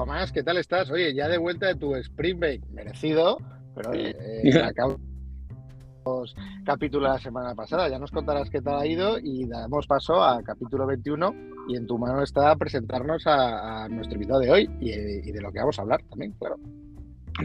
Tomás, 0.00 0.32
¿qué 0.32 0.42
tal 0.42 0.56
estás? 0.56 0.90
Oye, 0.90 1.12
ya 1.12 1.28
de 1.28 1.36
vuelta 1.36 1.66
de 1.66 1.74
tu 1.74 1.94
Spring 1.94 2.40
Break, 2.40 2.70
merecido, 2.70 3.36
pero 3.74 3.92
eh, 3.92 4.16
eh 4.44 4.72
capítulo 6.64 7.06
la 7.06 7.18
semana 7.18 7.54
pasada. 7.54 7.86
Ya 7.86 7.98
nos 7.98 8.10
contarás 8.10 8.48
qué 8.48 8.62
tal 8.62 8.78
ha 8.78 8.86
ido 8.86 9.18
y 9.18 9.46
damos 9.46 9.86
paso 9.86 10.24
a 10.24 10.42
capítulo 10.42 10.86
21 10.86 11.34
y 11.68 11.76
en 11.76 11.86
tu 11.86 11.98
mano 11.98 12.22
está 12.22 12.56
presentarnos 12.56 13.24
a, 13.26 13.88
nuestro 13.90 14.14
invitado 14.14 14.40
de 14.40 14.50
hoy 14.50 14.70
y, 14.80 14.90
y 14.90 15.32
de 15.32 15.40
lo 15.42 15.52
que 15.52 15.58
vamos 15.58 15.78
a 15.78 15.82
hablar 15.82 16.02
también, 16.08 16.32
claro. 16.32 16.56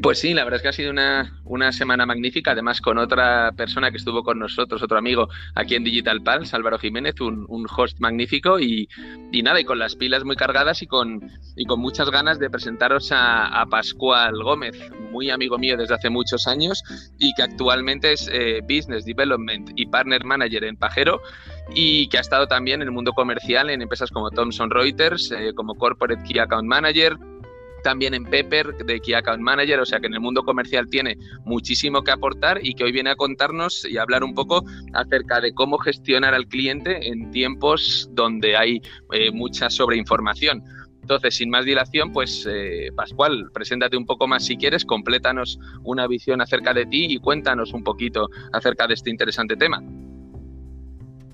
Pues 0.01 0.19
sí, 0.19 0.33
la 0.33 0.43
verdad 0.43 0.57
es 0.57 0.61
que 0.61 0.67
ha 0.69 0.73
sido 0.73 0.91
una, 0.91 1.39
una, 1.45 1.71
semana 1.71 2.05
magnífica, 2.05 2.51
además 2.51 2.81
con 2.81 2.97
otra 2.97 3.51
persona 3.53 3.91
que 3.91 3.97
estuvo 3.97 4.23
con 4.23 4.39
nosotros, 4.39 4.81
otro 4.81 4.97
amigo 4.97 5.29
aquí 5.55 5.75
en 5.75 5.83
Digital 5.83 6.21
Pals, 6.21 6.53
Álvaro 6.53 6.77
Jiménez, 6.77 7.19
un, 7.21 7.45
un 7.47 7.65
host 7.75 7.99
magnífico 7.99 8.59
y, 8.59 8.89
y, 9.31 9.43
nada, 9.43 9.59
y 9.59 9.63
con 9.63 9.79
las 9.79 9.95
pilas 9.95 10.23
muy 10.23 10.35
cargadas 10.35 10.81
y 10.81 10.87
con, 10.87 11.21
y 11.55 11.65
con 11.65 11.79
muchas 11.79 12.09
ganas 12.09 12.39
de 12.39 12.49
presentaros 12.49 13.11
a, 13.11 13.47
a, 13.61 13.65
Pascual 13.67 14.43
Gómez, 14.43 14.77
muy 15.11 15.29
amigo 15.29 15.57
mío 15.57 15.77
desde 15.77 15.95
hace 15.95 16.09
muchos 16.09 16.47
años 16.47 16.83
y 17.17 17.33
que 17.33 17.43
actualmente 17.43 18.13
es 18.13 18.29
eh, 18.31 18.61
Business 18.61 19.05
Development 19.05 19.71
y 19.75 19.85
Partner 19.85 20.23
Manager 20.23 20.63
en 20.65 20.77
Pajero 20.77 21.21
y 21.73 22.07
que 22.09 22.17
ha 22.17 22.21
estado 22.21 22.47
también 22.47 22.81
en 22.81 22.89
el 22.89 22.91
mundo 22.91 23.13
comercial 23.13 23.69
en 23.69 23.81
empresas 23.81 24.11
como 24.11 24.29
Thomson 24.29 24.69
Reuters, 24.69 25.31
eh, 25.31 25.53
como 25.55 25.75
Corporate 25.75 26.21
Key 26.23 26.39
Account 26.39 26.67
Manager, 26.67 27.17
también 27.85 28.15
en 28.15 28.25
Pepper 28.25 28.75
de 28.77 28.99
Key 28.99 29.13
Account 29.13 29.43
Manager, 29.43 29.79
o 29.79 29.85
sea 29.85 29.99
que 29.99 30.07
en 30.07 30.15
el 30.15 30.19
mundo 30.19 30.43
comercial 30.43 30.89
tiene 30.89 31.17
muchísimo 31.45 32.01
que 32.01 32.09
aportar 32.09 32.59
y 32.63 32.73
que 32.73 32.83
hoy 32.83 32.91
viene 32.91 33.11
a 33.11 33.15
contarnos 33.15 33.85
y 33.85 33.99
hablar 33.99 34.23
un 34.23 34.33
poco 34.33 34.63
acerca 34.93 35.39
de 35.39 35.53
cómo 35.53 35.77
gestionar 35.77 36.33
al 36.33 36.47
cliente 36.47 37.07
en 37.07 37.29
tiempos 37.29 38.09
donde 38.13 38.57
hay 38.57 38.81
eh, 39.13 39.29
mucha 39.31 39.69
sobreinformación. 39.69 40.63
Entonces, 41.01 41.35
sin 41.35 41.51
más 41.51 41.63
dilación, 41.63 42.11
pues 42.11 42.47
eh, 42.49 42.89
Pascual, 42.95 43.51
preséntate 43.53 43.95
un 43.95 44.07
poco 44.07 44.27
más 44.27 44.43
si 44.43 44.57
quieres, 44.57 44.83
complétanos 44.83 45.59
una 45.83 46.07
visión 46.07 46.41
acerca 46.41 46.73
de 46.73 46.87
ti 46.87 47.05
y 47.07 47.19
cuéntanos 47.19 47.71
un 47.71 47.83
poquito 47.83 48.29
acerca 48.51 48.87
de 48.87 48.95
este 48.95 49.11
interesante 49.11 49.55
tema. 49.55 49.83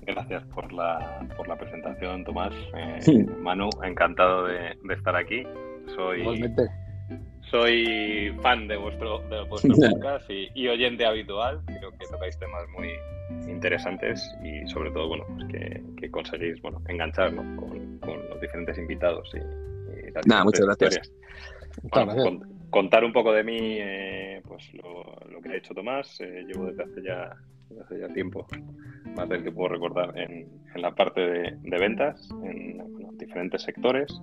Gracias 0.06 0.44
por 0.54 0.70
la, 0.72 1.26
por 1.34 1.48
la 1.48 1.56
presentación, 1.56 2.24
Tomás. 2.24 2.52
Eh, 2.76 3.24
Manu, 3.40 3.70
encantado 3.82 4.44
de, 4.44 4.76
estar 4.90 5.16
aquí. 5.16 5.44
Soy, 5.94 6.24
soy 7.50 8.34
fan 8.42 8.66
de 8.68 8.76
vuestro, 8.76 9.18
de 9.28 9.44
vuestro 9.44 9.74
podcast 9.90 10.30
y, 10.30 10.68
oyente 10.68 11.04
habitual. 11.04 11.60
Creo 11.66 11.90
que 11.92 12.06
tocáis 12.10 12.38
temas 12.38 12.62
muy 12.70 12.90
interesantes 13.50 14.34
y 14.42 14.66
sobre 14.68 14.90
todo 14.90 15.08
bueno, 15.08 15.24
pues 15.34 15.46
que, 15.48 16.10
conseguís 16.10 16.60
bueno, 16.62 16.80
enganchar 16.88 17.34
con, 17.34 17.98
los 18.00 18.40
diferentes 18.40 18.78
invitados. 18.78 19.30
Y, 19.34 20.28
Nada, 20.28 20.44
muchas 20.44 20.66
gracias. 20.66 21.12
contar 22.70 23.04
un 23.04 23.12
poco 23.12 23.32
de 23.32 23.44
mí, 23.44 23.78
eh, 23.80 24.42
pues 24.46 24.72
lo, 24.74 25.40
que 25.42 25.50
ha 25.50 25.56
hecho 25.56 25.74
Tomás. 25.74 26.20
Eh, 26.20 26.44
llevo 26.46 26.66
desde 26.66 26.82
hace 26.84 27.02
ya 27.02 27.36
hace 27.80 28.00
ya 28.00 28.08
tiempo, 28.08 28.46
más 29.16 29.28
del 29.28 29.42
que 29.42 29.52
puedo 29.52 29.68
recordar, 29.68 30.16
en, 30.18 30.48
en 30.74 30.82
la 30.82 30.94
parte 30.94 31.20
de, 31.20 31.78
ventas, 31.78 32.28
en 32.44 33.16
diferentes 33.18 33.62
sectores 33.62 34.20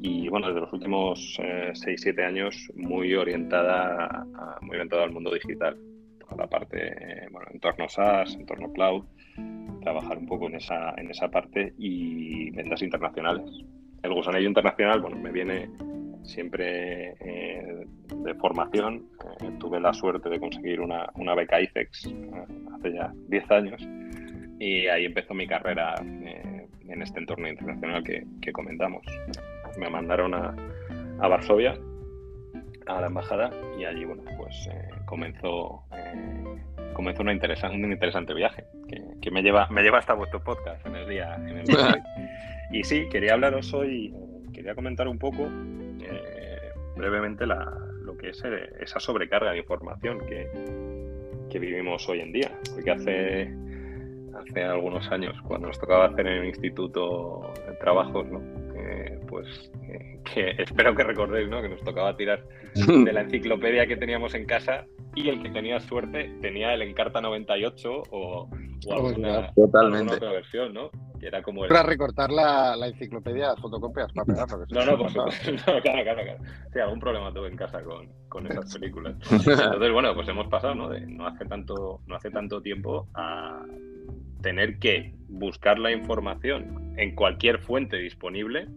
y 0.00 0.28
bueno, 0.28 0.48
desde 0.48 0.60
los 0.60 0.72
últimos 0.72 1.38
6-7 1.38 2.18
eh, 2.18 2.24
años 2.24 2.70
muy 2.74 3.14
orientada, 3.14 4.26
muy 4.60 4.76
orientada 4.76 5.04
al 5.04 5.12
mundo 5.12 5.32
digital, 5.32 5.78
toda 6.18 6.36
la 6.36 6.46
parte, 6.46 7.26
bueno, 7.30 7.48
entorno 7.52 7.88
SaaS, 7.88 8.34
entorno 8.34 8.72
cloud, 8.72 9.04
trabajar 9.82 10.18
un 10.18 10.26
poco 10.26 10.48
en 10.48 10.56
esa, 10.56 10.94
en 10.96 11.10
esa 11.10 11.30
parte 11.30 11.74
y 11.78 12.50
ventas 12.50 12.82
internacionales. 12.82 13.64
El 14.02 14.12
gusanillo 14.12 14.48
internacional, 14.48 15.00
bueno, 15.00 15.16
me 15.16 15.32
viene 15.32 15.70
siempre 16.24 17.14
eh, 17.20 17.86
de 18.14 18.34
formación. 18.34 19.06
Eh, 19.40 19.50
tuve 19.60 19.80
la 19.80 19.92
suerte 19.92 20.28
de 20.28 20.40
conseguir 20.40 20.80
una, 20.80 21.08
una 21.14 21.34
beca 21.34 21.60
IFEX 21.60 22.06
eh, 22.06 22.44
hace 22.74 22.92
ya 22.92 23.12
10 23.28 23.50
años 23.50 23.88
y 24.58 24.86
ahí 24.86 25.04
empezó 25.04 25.34
mi 25.34 25.46
carrera 25.46 25.94
en 26.00 27.02
este 27.02 27.18
entorno 27.18 27.48
internacional 27.48 28.02
que, 28.02 28.24
que 28.40 28.52
comentamos. 28.52 29.04
Me 29.78 29.90
mandaron 29.90 30.32
a, 30.34 30.54
a, 31.18 31.28
Varsovia, 31.28 31.76
a 32.86 33.00
la 33.00 33.08
embajada, 33.08 33.50
y 33.78 33.84
allí 33.84 34.04
bueno, 34.04 34.22
pues 34.38 34.68
comenzó, 35.06 35.82
comenzó 36.94 37.22
una 37.22 37.32
interesante, 37.32 37.76
un 37.76 37.92
interesante 37.92 38.32
viaje 38.32 38.64
que, 38.88 39.02
que, 39.20 39.30
me, 39.32 39.42
lleva, 39.42 39.66
me 39.70 39.82
lleva 39.82 39.98
hasta 39.98 40.14
vuestro 40.14 40.42
podcast 40.42 40.86
en 40.86 40.94
el 40.94 41.08
día. 41.08 41.34
En 41.34 41.58
el 41.58 41.64
día 41.64 42.02
y 42.70 42.84
sí, 42.84 43.08
quería 43.10 43.34
hablaros 43.34 43.74
hoy, 43.74 44.14
quería 44.52 44.76
comentar 44.76 45.08
un 45.08 45.18
poco 45.18 45.50
brevemente 46.96 47.46
lo 47.46 48.16
que 48.16 48.30
es 48.30 48.42
eh, 48.44 48.70
esa 48.80 49.00
sobrecarga 49.00 49.52
de 49.52 49.58
información 49.58 50.18
que, 50.20 50.48
que 51.50 51.58
vivimos 51.58 52.08
hoy 52.08 52.20
en 52.20 52.32
día. 52.32 52.50
Porque 52.72 52.90
hace, 52.90 53.54
hace 54.34 54.62
algunos 54.64 55.10
años, 55.10 55.36
cuando 55.46 55.68
nos 55.68 55.78
tocaba 55.78 56.06
hacer 56.06 56.26
en 56.26 56.42
el 56.42 56.46
instituto 56.46 57.52
trabajos, 57.80 58.26
¿no? 58.28 58.64
pues 59.34 59.70
eh, 59.88 60.20
que 60.32 60.50
espero 60.62 60.94
que 60.94 61.02
recordéis 61.02 61.48
¿no? 61.48 61.60
que 61.60 61.68
nos 61.68 61.80
tocaba 61.82 62.16
tirar 62.16 62.44
de 62.74 63.12
la 63.12 63.20
enciclopedia 63.22 63.86
que 63.86 63.96
teníamos 63.96 64.34
en 64.34 64.46
casa 64.46 64.86
y 65.14 65.28
el 65.28 65.42
que 65.42 65.50
tenía 65.50 65.80
suerte 65.80 66.32
tenía 66.40 66.74
el 66.74 66.82
Encarta 66.82 67.20
98 67.20 68.02
o, 68.10 68.48
o 68.86 68.92
alguna, 68.92 69.52
Totalmente. 69.54 70.14
otra 70.14 70.32
versión, 70.32 70.74
¿no? 70.74 70.90
Era 71.26 71.42
como 71.42 71.62
Para 71.66 71.82
recortar 71.82 72.30
la, 72.30 72.76
la 72.76 72.88
enciclopedia, 72.88 73.54
fotocopias 73.56 74.12
para 74.12 74.26
pegarlo. 74.26 74.64
no, 74.70 74.84
no, 74.84 74.98
por 74.98 75.10
supuesto. 75.10 75.50
No, 75.72 75.80
claro, 75.80 76.02
claro, 76.02 76.22
claro. 76.22 76.38
Sí, 76.72 76.78
algún 76.78 77.00
problema 77.00 77.32
tuve 77.32 77.48
en 77.48 77.56
casa 77.56 77.82
con, 77.82 78.08
con 78.28 78.46
esas 78.46 78.72
películas. 78.74 79.14
Entonces, 79.30 79.92
bueno, 79.92 80.14
pues 80.14 80.28
hemos 80.28 80.48
pasado, 80.48 80.74
¿no? 80.74 80.88
De 80.88 81.00
no 81.06 81.26
hace 81.26 81.44
tanto, 81.46 82.00
no 82.06 82.16
hace 82.16 82.30
tanto 82.30 82.60
tiempo 82.60 83.08
a 83.14 83.64
tener 84.42 84.78
que 84.78 85.14
buscar 85.28 85.78
la 85.78 85.90
información 85.90 86.94
en 86.98 87.14
cualquier 87.14 87.58
fuente 87.58 87.96
disponible, 87.96 88.68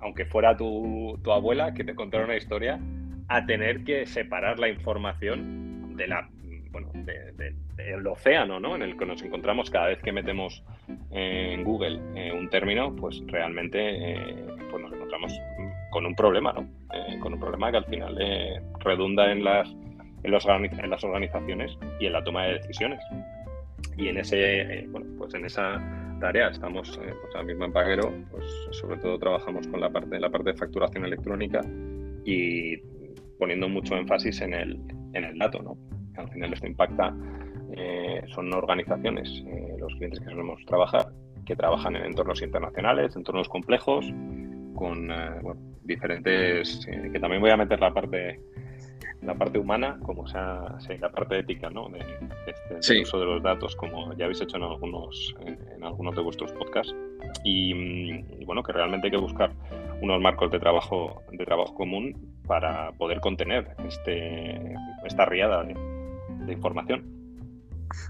aunque 0.00 0.24
fuera 0.24 0.56
tu, 0.56 1.18
tu 1.22 1.32
abuela 1.32 1.74
que 1.74 1.84
te 1.84 1.94
contara 1.94 2.24
una 2.24 2.36
historia, 2.36 2.80
a 3.28 3.46
tener 3.46 3.84
que 3.84 4.06
separar 4.06 4.58
la 4.58 4.68
información 4.68 5.96
de 5.96 6.08
la 6.08 6.28
bueno, 6.74 6.90
del 7.76 8.06
océano 8.06 8.58
¿no? 8.58 8.74
en 8.74 8.82
el 8.82 8.98
que 8.98 9.06
nos 9.06 9.22
encontramos 9.22 9.70
cada 9.70 9.86
vez 9.86 10.02
que 10.02 10.12
metemos 10.12 10.62
en 11.12 11.62
Google 11.62 12.00
eh, 12.16 12.32
un 12.32 12.50
término, 12.50 12.94
pues 12.94 13.22
realmente 13.28 13.78
eh, 13.80 14.44
pues 14.70 14.82
nos 14.82 14.92
encontramos 14.92 15.32
con 15.90 16.04
un 16.04 16.14
problema, 16.16 16.52
¿no? 16.52 16.68
Eh, 16.92 17.18
con 17.20 17.32
un 17.34 17.40
problema 17.40 17.70
que 17.70 17.76
al 17.76 17.84
final 17.84 18.18
redunda 18.80 19.30
en 19.30 19.44
las, 19.44 19.68
en, 20.24 20.30
los, 20.32 20.44
en 20.46 20.90
las 20.90 21.04
organizaciones 21.04 21.78
y 22.00 22.06
en 22.06 22.12
la 22.12 22.24
toma 22.24 22.46
de 22.46 22.54
decisiones. 22.54 23.00
Y 23.96 24.08
en 24.08 24.18
ese, 24.18 24.86
bueno, 24.88 25.06
pues 25.16 25.32
en 25.34 25.44
esa 25.44 25.80
tarea 26.20 26.48
estamos 26.48 26.98
pues 26.98 27.34
ahora 27.34 27.44
mismo 27.44 27.66
en 27.66 27.72
Paguero, 27.72 28.12
pues 28.32 28.44
sobre 28.72 28.96
todo 28.96 29.16
trabajamos 29.20 29.68
con 29.68 29.80
la 29.80 29.90
parte, 29.90 30.18
la 30.18 30.30
parte 30.30 30.50
de 30.50 30.58
facturación 30.58 31.04
electrónica 31.04 31.60
y 32.24 32.78
poniendo 33.38 33.68
mucho 33.68 33.94
énfasis 33.96 34.40
en 34.40 34.54
el, 34.54 34.80
en 35.12 35.24
el 35.24 35.38
dato, 35.38 35.62
¿no? 35.62 35.93
Al 36.16 36.30
final 36.30 36.52
esto 36.52 36.66
impacta, 36.66 37.14
eh, 37.76 38.22
son 38.28 38.52
organizaciones, 38.52 39.42
eh, 39.46 39.74
los 39.78 39.92
clientes 39.94 40.20
que 40.20 40.26
solemos 40.26 40.64
trabajar, 40.66 41.06
que 41.44 41.56
trabajan 41.56 41.96
en 41.96 42.04
entornos 42.04 42.40
internacionales, 42.42 43.16
entornos 43.16 43.48
complejos, 43.48 44.06
con 44.74 45.10
eh, 45.10 45.40
diferentes, 45.82 46.86
que 46.86 47.20
también 47.20 47.40
voy 47.40 47.50
a 47.50 47.56
meter 47.56 47.80
la 47.80 47.92
parte 47.92 48.40
la 49.22 49.34
parte 49.34 49.58
humana 49.58 49.98
como 50.02 50.26
sea, 50.26 50.76
la 51.00 51.08
parte 51.10 51.38
ética 51.38 51.70
¿no? 51.70 51.88
de, 51.88 52.00
este, 52.46 53.00
uso 53.00 53.18
de 53.18 53.24
los 53.24 53.42
datos 53.42 53.74
como 53.74 54.12
ya 54.14 54.26
habéis 54.26 54.42
hecho 54.42 54.58
en 54.58 54.64
algunos 54.64 55.34
en, 55.40 55.82
algunos 55.82 56.14
de 56.14 56.22
vuestros 56.22 56.52
podcasts 56.52 56.94
y, 57.42 57.72
y, 57.72 58.44
bueno 58.44 58.62
que 58.62 58.72
realmente 58.72 59.06
hay 59.06 59.12
que 59.12 59.16
buscar 59.16 59.50
unos 60.02 60.20
marcos 60.20 60.50
de 60.50 60.58
trabajo 60.58 61.22
de 61.32 61.44
trabajo 61.44 61.74
común 61.74 62.36
para 62.46 62.92
poder 62.92 63.20
contener 63.20 63.74
este 63.86 64.74
esta 65.06 65.24
riada 65.24 65.64
de, 65.64 65.93
de 66.46 66.52
información. 66.52 67.24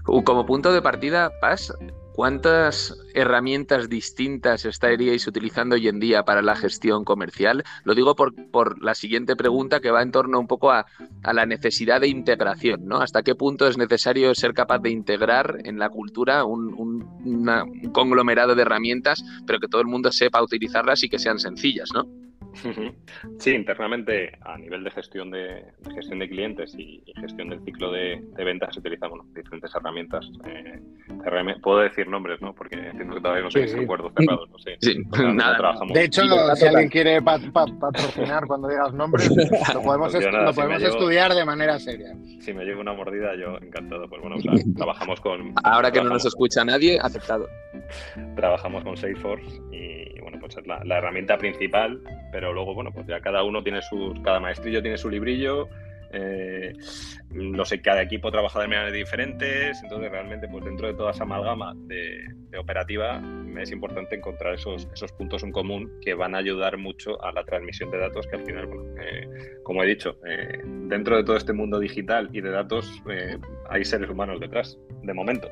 Como 0.03 0.45
punto 0.45 0.71
de 0.71 0.81
partida, 0.81 1.31
Paz, 1.41 1.73
¿cuántas 2.13 2.97
herramientas 3.13 3.89
distintas 3.89 4.65
estaríais 4.65 5.27
utilizando 5.27 5.75
hoy 5.75 5.87
en 5.87 5.99
día 5.99 6.23
para 6.23 6.41
la 6.41 6.55
gestión 6.55 7.03
comercial? 7.03 7.63
Lo 7.83 7.93
digo 7.93 8.15
por, 8.15 8.33
por 8.51 8.81
la 8.81 8.95
siguiente 8.95 9.35
pregunta 9.35 9.79
que 9.79 9.91
va 9.91 10.01
en 10.01 10.11
torno 10.11 10.39
un 10.39 10.47
poco 10.47 10.71
a, 10.71 10.85
a, 11.23 11.33
la 11.33 11.45
necesidad 11.45 12.01
de 12.01 12.07
integración, 12.07 12.85
¿no? 12.85 12.97
¿Hasta 12.97 13.23
qué 13.23 13.35
punto 13.35 13.67
es 13.67 13.77
necesario 13.77 14.33
ser 14.33 14.53
capaz 14.53 14.79
de 14.79 14.91
integrar 14.91 15.57
en 15.65 15.77
la 15.77 15.89
cultura 15.89 16.45
un, 16.45 16.73
un, 16.73 17.03
un 17.25 17.91
conglomerado 17.91 18.55
de 18.55 18.61
herramientas, 18.61 19.23
pero 19.45 19.59
que 19.59 19.67
todo 19.67 19.81
el 19.81 19.87
mundo 19.87 20.11
sepa 20.11 20.41
utilizarlas 20.41 21.03
y 21.03 21.09
que 21.09 21.19
sean 21.19 21.39
sencillas, 21.39 21.89
¿no? 21.93 22.24
Sí, 23.39 23.51
internamente 23.51 24.37
a 24.41 24.57
nivel 24.57 24.83
de 24.83 24.91
gestión 24.91 25.31
de, 25.31 25.65
gestión 25.93 26.19
de 26.19 26.29
clientes 26.29 26.75
y, 26.77 27.03
gestión 27.19 27.49
del 27.49 27.63
ciclo 27.63 27.91
de, 27.91 28.21
ventas 28.37 28.77
utilizamos 28.77 29.21
diferentes 29.33 29.73
herramientas. 29.75 30.29
Eh, 30.45 30.79
puedo 31.61 31.79
decir 31.79 32.07
nombres, 32.07 32.41
¿no? 32.41 32.53
Porque 32.53 32.75
entiendo 32.75 33.15
que 33.15 33.21
todavía 33.21 33.43
no 33.43 33.51
sé 33.51 33.67
sí, 33.67 33.79
acuerdos 33.79 34.13
cerrados. 34.17 34.49
No 34.49 34.59
sé. 34.59 34.77
nada. 35.33 35.73
de 35.93 36.03
hecho, 36.03 36.21
si 36.55 36.65
alguien 36.65 36.89
quiere 36.89 37.21
patrocinar 37.21 38.45
cuando 38.45 38.67
digas 38.67 38.93
nombres, 38.93 39.29
lo 39.73 39.81
podemos, 39.81 40.13
estudiar 40.13 41.33
de 41.33 41.45
manera 41.45 41.79
seria. 41.79 42.15
Si 42.39 42.53
me 42.53 42.63
llega 42.63 42.79
una 42.79 42.93
mordida, 42.93 43.35
yo 43.35 43.57
encantado. 43.57 44.07
Pues 44.07 44.21
bueno, 44.21 44.35
trabajamos 44.75 45.19
con. 45.21 45.53
Ahora 45.63 45.91
que 45.91 46.01
no 46.01 46.09
nos 46.09 46.25
escucha 46.25 46.63
nadie, 46.63 46.99
aceptado. 47.01 47.47
Trabajamos 48.35 48.83
con 48.83 48.95
Salesforce 48.95 49.61
y 49.71 50.19
bueno, 50.21 50.39
pues 50.39 50.57
es 50.57 50.67
la, 50.67 50.83
la 50.83 50.97
herramienta 50.97 51.37
principal, 51.37 52.01
pero 52.35 52.51
luego, 52.51 52.73
bueno, 52.73 52.91
pues 52.91 53.07
ya 53.07 53.21
cada 53.21 53.43
uno 53.43 53.63
tiene 53.63 53.81
sus, 53.81 54.19
cada 54.19 54.41
maestrillo 54.41 54.81
tiene 54.81 54.97
su 54.97 55.09
librillo, 55.09 55.69
eh, 56.11 56.73
no 57.29 57.63
sé, 57.63 57.81
cada 57.81 58.01
equipo 58.01 58.29
trabaja 58.29 58.59
de 58.59 58.67
maneras 58.67 58.91
diferentes, 58.91 59.81
entonces 59.81 60.11
realmente 60.11 60.45
pues 60.49 60.65
dentro 60.65 60.87
de 60.87 60.95
toda 60.95 61.11
esa 61.11 61.23
amalgama 61.23 61.73
de, 61.87 62.25
operativa 62.59 63.21
es 63.57 63.71
importante 63.71 64.17
encontrar 64.17 64.55
esos, 64.55 64.85
esos 64.93 65.13
puntos 65.13 65.43
en 65.43 65.53
común 65.53 65.89
que 66.01 66.13
van 66.13 66.35
a 66.35 66.39
ayudar 66.39 66.77
mucho 66.77 67.23
a 67.23 67.31
la 67.31 67.45
transmisión 67.45 67.89
de 67.89 67.99
datos 67.99 68.27
que 68.27 68.35
al 68.35 68.45
final, 68.45 68.65
bueno, 68.65 68.83
eh, 69.01 69.29
como 69.63 69.81
he 69.81 69.87
dicho, 69.87 70.17
eh, 70.27 70.59
dentro 70.89 71.15
de 71.15 71.23
todo 71.23 71.37
este 71.37 71.53
mundo 71.53 71.79
digital 71.79 72.27
y 72.33 72.41
de 72.41 72.49
datos 72.49 73.01
hay 73.69 73.85
seres 73.85 74.09
humanos 74.09 74.41
detrás, 74.41 74.77
de 75.03 75.13
momento. 75.13 75.49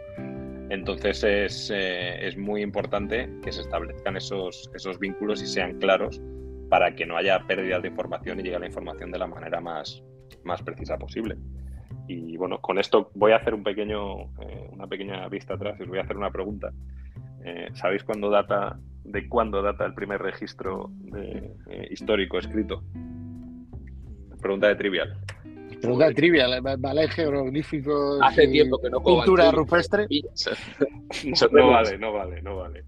Entonces 0.70 1.24
es, 1.24 1.70
es, 1.70 2.38
muy 2.38 2.62
importante 2.62 3.30
que 3.42 3.54
se 3.54 3.62
establezcan 3.62 4.18
esos, 4.18 4.70
esos 4.74 5.00
vínculos 5.00 5.42
y 5.42 5.46
sean 5.46 5.78
claros 5.78 6.20
para 6.74 6.96
que 6.96 7.06
no 7.06 7.16
haya 7.16 7.38
pérdida 7.46 7.80
de 7.80 7.90
información 7.90 8.40
y 8.40 8.42
llegue 8.42 8.58
la 8.58 8.66
información 8.66 9.12
de 9.12 9.20
la 9.20 9.28
manera 9.28 9.62
más, 9.62 10.02
más 10.44 10.60
precisa 10.64 10.98
posible. 10.98 11.38
Y 12.08 12.36
bueno, 12.36 12.60
con 12.62 12.80
esto 12.80 13.12
voy 13.14 13.32
a 13.32 13.36
hacer 13.36 13.54
un 13.54 13.62
pequeño, 13.62 14.22
eh, 14.42 14.70
una 14.72 14.88
pequeña 14.88 15.30
vista 15.30 15.54
atrás 15.54 15.76
y 15.80 15.84
os 15.84 15.90
voy 15.90 16.00
a 16.00 16.02
hacer 16.02 16.18
una 16.18 16.32
pregunta. 16.32 16.72
Eh, 17.46 17.68
¿Sabéis 17.76 18.04
cuándo 18.04 18.32
data, 18.32 18.80
de 19.04 19.30
cuándo 19.30 19.62
data 19.62 19.86
el 19.86 19.94
primer 19.94 20.20
registro 20.20 20.90
eh, 21.16 21.90
histórico 21.92 22.40
escrito? 22.40 22.82
Pregunta 24.42 24.70
de 24.70 24.76
trivial. 24.76 25.16
Pregunta 25.80 26.08
de 26.08 26.16
trivial, 26.16 26.60
¿vale? 26.80 27.08
Jeroglíficos. 27.10 28.20
Hace 28.24 28.48
tiempo 28.48 28.82
que 28.82 28.90
no 28.90 29.00
Cultura 29.00 29.52
rupestre. 29.52 30.08
no 31.52 31.68
vale, 31.68 32.00
no 32.00 32.14
vale, 32.14 32.42
no 32.42 32.56
vale. 32.56 32.84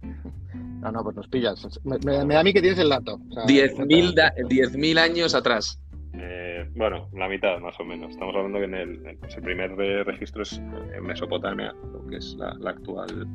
No, 0.85 0.91
no, 0.91 1.03
pues 1.03 1.15
nos 1.15 1.27
pillas. 1.27 1.67
Me, 1.83 1.97
da 1.97 2.39
a 2.39 2.43
mí 2.43 2.53
que 2.53 2.61
tienes 2.61 2.77
el 2.77 2.89
dato. 2.89 3.17
10.000 3.17 4.99
años 4.99 5.33
atrás. 5.33 5.81
Eh, 6.13 6.69
bueno, 6.75 7.09
la 7.13 7.27
mitad 7.27 7.57
más 7.59 7.79
o 7.79 7.83
menos. 7.83 8.11
Estamos 8.11 8.35
hablando 8.35 8.59
que 8.59 8.65
en 8.65 8.75
el, 8.75 9.17
pues 9.17 9.35
primer 9.37 9.75
registro 10.05 10.43
es 10.43 10.61
en 10.95 11.03
Mesopotamia, 11.03 11.73
lo 11.91 12.05
que 12.05 12.17
es 12.17 12.35
la, 12.35 12.69
actual 12.69 13.27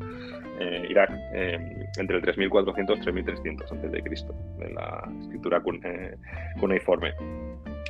eh, 0.61 0.87
Irak, 0.88 1.11
eh, 1.35 1.58
entre 1.99 2.19
el 2.19 2.23
3400 2.23 2.79
y 2.79 3.02
3300 3.02 3.73
antes 3.73 3.91
de 3.91 4.00
Cristo, 4.00 4.32
de 4.61 4.70
la 4.73 5.12
escritura 5.20 5.61
cuneiforme. 6.61 7.12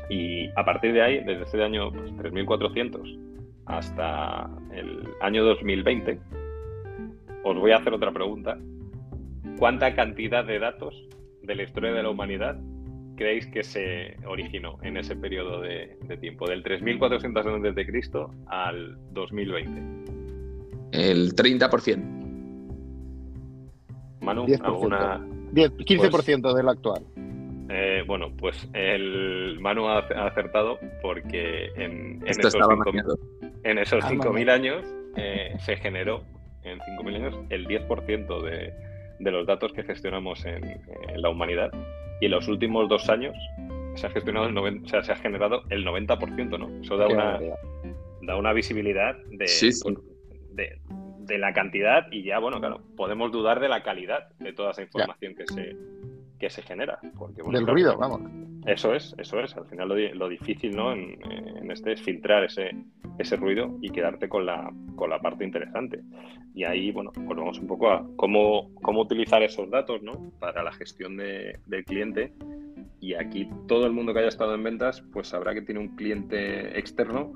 Y 0.08 0.48
a 0.56 0.64
partir 0.64 0.94
de 0.94 1.02
ahí, 1.02 1.22
desde 1.22 1.42
ese 1.42 1.62
año 1.62 1.92
3400 2.16 2.98
pues, 2.98 3.18
hasta 3.66 4.48
el 4.72 5.06
año 5.20 5.44
2020, 5.44 6.18
os 7.44 7.58
voy 7.58 7.72
a 7.72 7.76
hacer 7.76 7.92
otra 7.92 8.10
pregunta 8.10 8.56
¿Cuánta 9.60 9.94
cantidad 9.94 10.42
de 10.42 10.58
datos 10.58 11.06
de 11.42 11.54
la 11.54 11.64
historia 11.64 11.92
de 11.92 12.02
la 12.02 12.08
humanidad 12.08 12.58
creéis 13.14 13.46
que 13.46 13.62
se 13.62 14.16
originó 14.26 14.78
en 14.82 14.96
ese 14.96 15.14
periodo 15.14 15.60
de, 15.60 15.98
tiempo, 16.18 16.48
del 16.48 16.62
3400 16.62 17.46
a.C. 17.46 18.10
al 18.46 18.96
2020? 19.12 19.82
El 20.92 21.34
30%. 21.34 21.98
Manu, 24.22 24.46
¿alguna...? 24.62 25.18
15% 25.52 26.40
pues, 26.40 26.54
del 26.54 26.68
actual. 26.70 27.04
Eh, 27.68 28.02
bueno, 28.06 28.32
pues 28.38 28.66
el 28.72 29.58
Manu 29.60 29.88
ha 29.88 29.98
acertado 29.98 30.78
porque 31.02 31.66
en, 31.76 32.26
esos 32.26 32.54
5.000 32.54 34.48
ah, 34.48 34.54
años 34.54 34.86
eh, 35.16 35.54
se 35.58 35.76
generó, 35.76 36.22
en 36.64 36.78
5.000 36.78 37.14
años, 37.16 37.34
el 37.50 37.66
10% 37.66 38.42
de, 38.42 38.89
de 39.20 39.30
los 39.30 39.46
datos 39.46 39.72
que 39.72 39.82
gestionamos 39.84 40.44
en, 40.46 40.80
la 41.16 41.28
humanidad 41.28 41.70
y 42.20 42.26
en 42.26 42.32
los 42.32 42.48
últimos 42.48 42.88
dos 42.88 43.08
años 43.08 43.36
se 43.94 44.06
ha 44.06 44.10
gestionado 44.10 44.46
el 44.46 44.54
90, 44.54 44.84
o 44.84 44.88
sea, 44.88 45.02
se 45.02 45.12
ha 45.12 45.16
generado 45.16 45.62
el 45.68 45.84
90%, 45.84 46.58
¿no? 46.58 46.82
Eso 46.82 46.96
da 46.96 47.06
una, 47.06 47.38
da 48.22 48.36
una 48.36 48.52
visibilidad 48.52 49.16
pues, 49.36 49.84
de, 50.52 50.80
de, 51.18 51.38
la 51.38 51.52
cantidad 51.52 52.06
y 52.10 52.22
ya, 52.22 52.38
bueno, 52.38 52.60
claro, 52.60 52.82
podemos 52.96 53.30
dudar 53.30 53.60
de 53.60 53.68
la 53.68 53.82
calidad 53.82 54.30
de 54.38 54.52
toda 54.52 54.70
esa 54.70 54.82
información 54.82 55.34
que 55.34 55.46
se, 55.46 55.76
que 56.38 56.50
se 56.50 56.62
genera. 56.62 56.98
Porque, 57.18 57.42
Del 57.42 57.66
ruido, 57.66 57.96
vamos. 57.98 58.22
Eso 58.66 58.94
es, 58.94 59.14
eso 59.18 59.40
es. 59.40 59.56
Al 59.56 59.66
final 59.66 59.88
lo, 59.88 60.28
difícil 60.28 60.76
¿no? 60.76 60.92
En, 60.92 61.70
este 61.70 61.92
es 61.92 62.02
filtrar 62.02 62.44
ese, 62.44 62.70
ese 63.18 63.36
ruido 63.36 63.78
y 63.80 63.90
quedarte 63.90 64.28
con 64.28 64.44
la, 64.44 64.72
con 64.96 65.10
la 65.10 65.20
parte 65.20 65.44
interesante. 65.44 66.00
Y 66.54 66.64
ahí, 66.64 66.90
bueno, 66.90 67.12
pues 67.12 67.58
un 67.58 67.66
poco 67.66 67.90
a 67.90 68.06
cómo, 68.16 68.74
cómo 68.82 69.02
utilizar 69.02 69.42
esos 69.42 69.70
datos 69.70 70.02
¿no? 70.02 70.32
para 70.40 70.62
la 70.62 70.72
gestión 70.72 71.16
de, 71.16 71.58
del 71.66 71.84
cliente. 71.84 72.32
Y 73.00 73.14
aquí 73.14 73.48
todo 73.66 73.86
el 73.86 73.92
mundo 73.92 74.12
que 74.12 74.18
haya 74.18 74.28
estado 74.28 74.54
en 74.54 74.62
ventas, 74.62 75.02
pues 75.12 75.28
sabrá 75.28 75.54
que 75.54 75.62
tiene 75.62 75.80
un 75.80 75.96
cliente 75.96 76.78
externo 76.78 77.32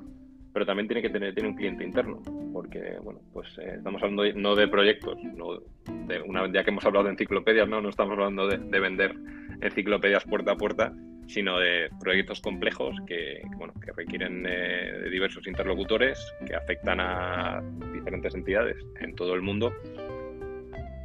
pero 0.55 0.65
también 0.65 0.87
tiene 0.87 1.03
que 1.03 1.11
tener 1.11 1.35
tiene 1.35 1.49
un 1.49 1.56
cliente 1.56 1.82
interno, 1.82 2.23
porque 2.53 2.97
bueno, 3.03 3.19
pues 3.32 3.59
eh, 3.59 3.75
estamos 3.76 4.00
hablando 4.00 4.23
no 4.37 4.55
de 4.55 4.69
proyectos, 4.69 5.19
no 5.35 5.59
de 6.06 6.23
una 6.23 6.50
ya 6.50 6.62
que 6.62 6.71
hemos 6.71 6.87
hablado 6.87 7.06
de 7.06 7.11
enciclopedias, 7.11 7.69
no, 7.69 7.82
no 7.82 7.88
estamos 7.88 8.12
hablando 8.12 8.47
de, 8.47 8.81
vender 8.81 9.17
enciclopedias 9.61 10.25
puerta 10.25 10.53
a 10.53 10.56
puerta, 10.56 10.93
sino 11.26 11.59
de 11.59 11.88
proyectos 12.00 12.41
complejos 12.41 12.97
que, 13.06 13.43
bueno, 13.56 13.73
que 13.85 13.93
requieren 13.93 14.47
eh, 14.47 14.93
de 15.03 15.11
diversos 15.11 15.47
interlocutores, 15.47 16.19
que 16.47 16.55
afectan 16.55 17.00
a 17.00 17.62
diferentes 17.93 18.35
entidades 18.35 18.76
en 19.00 19.15
todo 19.15 19.35
el 19.35 19.43
mundo. 19.43 19.73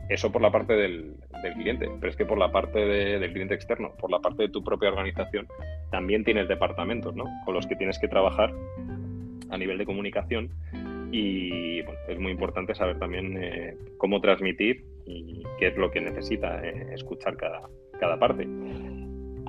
Eso 0.09 0.31
por 0.31 0.41
la 0.41 0.51
parte 0.51 0.73
del, 0.73 1.15
cliente, 1.55 1.89
pero 1.99 2.09
es 2.09 2.17
que 2.17 2.25
por 2.25 2.37
la 2.37 2.51
parte 2.51 2.79
del 2.79 3.31
cliente 3.31 3.53
externo, 3.53 3.93
por 3.97 4.11
la 4.11 4.19
parte 4.19 4.43
de 4.43 4.49
tu 4.49 4.63
propia 4.63 4.89
organización, 4.89 5.47
también 5.91 6.23
tienes 6.23 6.47
departamentos 6.47 7.15
¿no? 7.15 7.25
con 7.45 7.53
los 7.53 7.65
que 7.67 7.75
tienes 7.75 7.97
que 7.99 8.07
trabajar 8.07 8.51
a 9.49 9.57
nivel 9.57 9.77
de 9.77 9.85
comunicación 9.85 10.49
y 11.11 11.79
es 12.07 12.19
muy 12.19 12.31
importante 12.31 12.75
saber 12.75 12.99
también 12.99 13.37
eh, 13.41 13.77
cómo 13.97 14.19
transmitir 14.21 14.83
y 15.05 15.43
qué 15.57 15.67
es 15.67 15.77
lo 15.77 15.89
que 15.91 16.01
necesita 16.01 16.59
eh, 16.65 16.93
escuchar 16.93 17.35
cada, 17.35 17.61
cada 17.99 18.19
parte. 18.19 18.47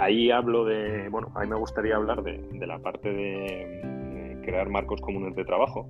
Ahí 0.01 0.31
hablo 0.31 0.65
de, 0.65 1.11
bueno, 1.11 1.31
a 1.35 1.43
mí 1.43 1.49
me 1.49 1.57
gustaría 1.57 1.97
hablar 1.97 2.23
de, 2.23 2.67
la 2.67 2.79
parte 2.79 3.13
de 3.13 4.39
crear 4.43 4.71
marcos 4.71 4.99
comunes 5.03 5.37
de 5.37 5.45
trabajo, 5.45 5.87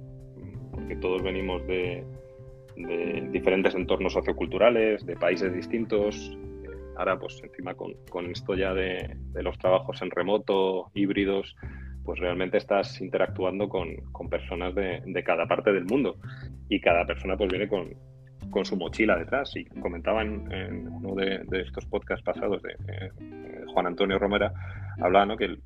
porque 0.72 0.96
todos 0.96 1.22
venimos 1.22 1.64
de, 1.68 2.04
diferentes 3.30 3.72
entornos 3.76 4.12
socioculturales, 4.12 5.06
de 5.06 5.14
países 5.14 5.54
distintos. 5.54 6.36
Ahora, 6.96 7.20
pues 7.20 7.40
encima 7.44 7.74
con, 7.74 7.94
con 8.10 8.26
esto 8.26 8.56
ya 8.56 8.74
de, 8.74 9.16
los 9.34 9.56
trabajos 9.58 10.02
en 10.02 10.10
remoto, 10.10 10.90
híbridos, 10.92 11.54
pues 12.04 12.18
realmente 12.18 12.56
estás 12.56 13.00
interactuando 13.00 13.68
con, 13.68 13.94
personas 14.28 14.74
de, 14.74 15.22
cada 15.24 15.46
parte 15.46 15.72
del 15.72 15.84
mundo 15.84 16.16
y 16.68 16.80
cada 16.80 17.06
persona 17.06 17.36
pues 17.36 17.48
viene 17.48 17.68
con, 17.68 17.94
su 18.64 18.76
mochila 18.76 19.16
detrás. 19.16 19.54
Y 19.54 19.66
comentaban 19.66 20.50
en 20.52 20.88
uno 20.88 21.14
de, 21.14 21.46
estos 21.60 21.86
podcasts 21.86 22.24
pasados 22.24 22.60
de, 22.62 22.74
Juan 23.72 23.86
Antonio 23.86 24.18
Romera, 24.18 24.52
hablaba 25.00 25.36
que, 25.36 25.58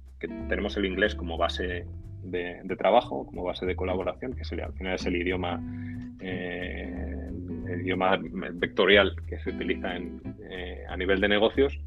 tenemos 0.49 0.76
el 0.76 0.87
inglés 0.87 1.14
como 1.14 1.37
base 1.37 1.87
de, 2.23 2.76
trabajo, 2.78 3.26
como 3.26 3.44
base 3.44 3.66
de 3.66 3.76
colaboración, 3.76 4.34
que 4.34 4.42
al 4.62 4.73
final 4.73 4.94
es 4.94 5.06
el 5.06 5.16
idioma, 5.16 5.61
eh, 6.20 7.28
el 7.68 7.80
idioma 7.82 8.18
vectorial 8.52 9.14
que 9.28 9.38
se 9.40 9.50
utiliza 9.50 9.96
eh, 9.96 10.84
a 10.88 10.96
nivel 10.96 11.20
de 11.20 11.28
negocios 11.28 11.78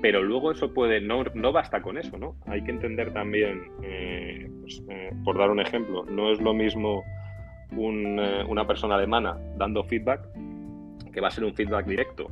pero 0.00 0.22
luego 0.22 0.52
eso 0.52 0.72
puede, 0.72 1.00
no, 1.00 1.24
no 1.34 1.52
basta 1.52 1.82
con 1.82 1.98
eso, 1.98 2.16
¿no? 2.16 2.36
Hay 2.46 2.62
que 2.62 2.70
entender 2.70 3.12
también, 3.12 3.70
eh, 3.82 4.48
pues, 4.60 4.82
por 5.24 5.38
dar 5.38 5.50
un 5.50 5.60
ejemplo, 5.60 6.04
no 6.04 6.30
es 6.30 6.40
lo 6.40 6.54
mismo 6.54 7.02
una 7.76 8.66
persona 8.66 8.96
alemana 8.96 9.38
dando 9.56 9.82
feedback, 9.82 10.28
que 11.12 11.20
va 11.20 11.28
a 11.28 11.30
ser 11.30 11.44
un 11.44 11.54
feedback 11.54 11.86
directo, 11.86 12.28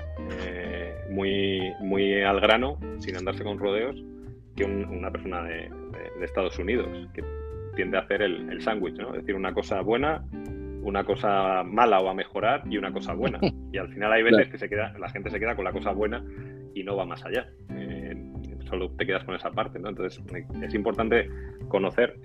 muy, 1.11 1.73
muy 1.81 2.23
al 2.23 2.40
grano, 2.40 2.79
sin 2.99 3.17
andarse 3.17 3.45
con 3.45 3.59
rodeos, 3.59 4.02
que 4.57 4.64
una 4.64 5.11
persona 5.11 5.43
de, 5.43 5.71
Estados 6.23 6.59
Unidos, 6.59 6.87
que 7.14 7.25
tiende 7.76 7.97
a 7.97 8.00
hacer 8.00 8.21
el, 8.21 8.50
el 8.50 8.61
sándwich, 8.61 8.95
¿no? 8.97 9.14
Es 9.14 9.23
decir, 9.23 9.35
una 9.35 9.55
cosa 9.55 9.81
buena, 9.81 10.23
una 10.83 11.02
cosa 11.05 11.62
mala 11.64 12.00
o 12.00 12.11
a 12.11 12.14
mejorar 12.14 12.62
y 12.69 12.76
una 12.76 12.93
cosa 12.93 13.14
buena. 13.14 13.38
Y 13.73 13.79
al 13.79 13.88
final 13.88 14.12
hay 14.12 14.25
veces 14.25 14.49
que 14.49 14.59
se 14.59 14.69
queda, 14.69 14.93
la 14.99 15.09
gente 15.11 15.31
se 15.31 15.38
queda 15.38 15.55
con 15.55 15.64
la 15.64 15.71
cosa 15.71 15.93
buena 15.93 16.25
y 16.75 16.83
no 16.83 16.97
va 16.97 17.07
más 17.07 17.25
allá. 17.25 17.49
Eh, 17.73 18.17
solo 18.69 18.90
te 18.90 19.07
quedas 19.07 19.23
con 19.23 19.37
esa 19.37 19.52
parte, 19.52 19.79
¿no? 19.79 19.88
Entonces 19.90 20.21
es 20.61 20.75
importante 20.75 21.31
conocer 21.69 22.17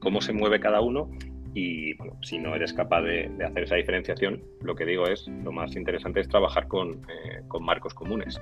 cómo 0.00 0.20
se 0.20 0.34
mueve 0.34 0.60
cada 0.60 0.82
uno 0.82 1.10
y 1.54 1.94
bueno, 1.94 2.16
si 2.22 2.38
no 2.38 2.54
eres 2.54 2.72
capaz 2.72 3.02
de, 3.02 3.30
hacer 3.44 3.64
esa 3.64 3.76
diferenciación, 3.76 4.42
lo 4.62 4.74
que 4.74 4.86
digo 4.86 5.06
es, 5.06 5.28
lo 5.28 5.52
más 5.52 5.76
interesante 5.76 6.20
es 6.20 6.28
trabajar 6.28 6.68
con, 6.68 7.06
con 7.48 7.64
marcos 7.64 7.94
comunes. 7.94 8.40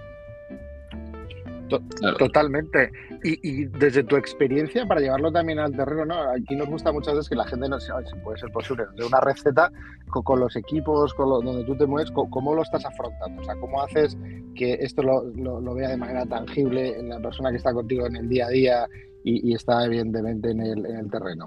Totalmente. 2.18 2.90
Y, 3.22 3.66
desde 3.66 4.02
tu 4.02 4.16
experiencia, 4.16 4.86
para 4.86 5.00
llevarlo 5.00 5.30
también 5.30 5.58
al 5.58 5.76
terreno, 5.76 6.04
¿no? 6.04 6.14
aquí 6.30 6.56
nos 6.56 6.68
gusta 6.68 6.92
muchas 6.92 7.14
veces 7.14 7.28
que 7.28 7.36
la 7.36 7.44
gente 7.44 7.68
no 7.68 7.78
si 7.78 7.90
puede 8.24 8.38
ser 8.38 8.50
posible, 8.50 8.84
de 8.96 9.04
una 9.04 9.20
receta 9.20 9.70
con, 10.08 10.40
los 10.40 10.56
equipos, 10.56 11.14
con 11.14 11.44
donde 11.44 11.64
tú 11.64 11.76
te 11.76 11.86
mueves, 11.86 12.10
¿cómo, 12.10 12.54
lo 12.54 12.62
estás 12.62 12.84
afrontando? 12.84 13.42
O 13.42 13.44
sea, 13.44 13.54
¿cómo 13.56 13.82
haces 13.82 14.16
que 14.54 14.74
esto 14.80 15.02
lo, 15.02 15.74
vea 15.74 15.90
de 15.90 15.96
manera 15.96 16.26
tangible 16.26 16.98
en 16.98 17.10
la 17.10 17.20
persona 17.20 17.50
que 17.50 17.58
está 17.58 17.72
contigo 17.72 18.06
en 18.06 18.16
el 18.16 18.28
día 18.28 18.46
a 18.46 18.50
día 18.50 18.88
y, 19.22 19.54
está 19.54 19.84
evidentemente 19.84 20.50
en 20.50 20.60
el, 20.60 20.86
en 20.86 20.96
el 20.96 21.10
terreno? 21.10 21.46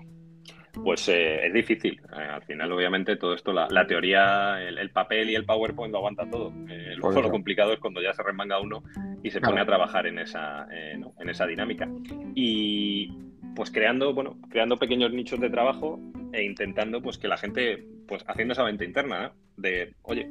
Pues 0.74 1.08
eh, 1.08 1.46
es 1.46 1.54
difícil. 1.54 2.02
Eh, 2.12 2.16
al 2.16 2.42
final, 2.44 2.72
obviamente, 2.72 3.16
todo 3.16 3.36
esto, 3.36 3.54
la, 3.54 3.88
teoría, 3.88 4.62
el, 4.62 4.90
papel 4.90 5.30
y 5.30 5.36
el 5.36 5.46
PowerPoint 5.46 5.92
lo 5.92 6.00
aguanta 6.00 6.30
todo. 6.30 6.52
Eh, 6.68 6.96
luego 6.98 7.22
lo 7.22 7.30
complicado 7.30 7.74
es 7.74 7.80
cuando 7.80 8.02
ya 8.02 8.14
se 8.14 8.24
remanga 8.24 8.60
uno 8.60 8.84
y 9.22 9.30
se 9.30 9.40
pone 9.40 9.62
a 9.62 9.66
trabajar 9.66 10.08
en 10.08 10.18
esa, 10.18 10.68
en 10.72 11.30
esa 11.30 11.46
dinámica. 11.46 11.88
Y 12.34 13.12
pues 13.56 13.70
creando, 13.70 14.16
bueno, 14.16 14.38
creando 14.50 14.78
pequeños 14.78 15.14
nichos 15.14 15.40
de 15.40 15.52
trabajo 15.52 16.00
e 16.32 16.44
intentando 16.44 17.04
pues 17.04 17.20
que 17.20 17.28
la 17.28 17.38
gente, 17.38 17.86
pues 18.08 18.26
haciendo 18.28 18.54
esa 18.54 18.64
venta 18.64 18.84
interna 18.84 19.32
de, 19.58 19.94
oye, 20.02 20.28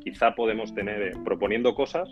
quizá 0.00 0.36
podemos 0.36 0.72
tener, 0.74 1.16
proponiendo 1.24 1.74
cosas 1.74 2.08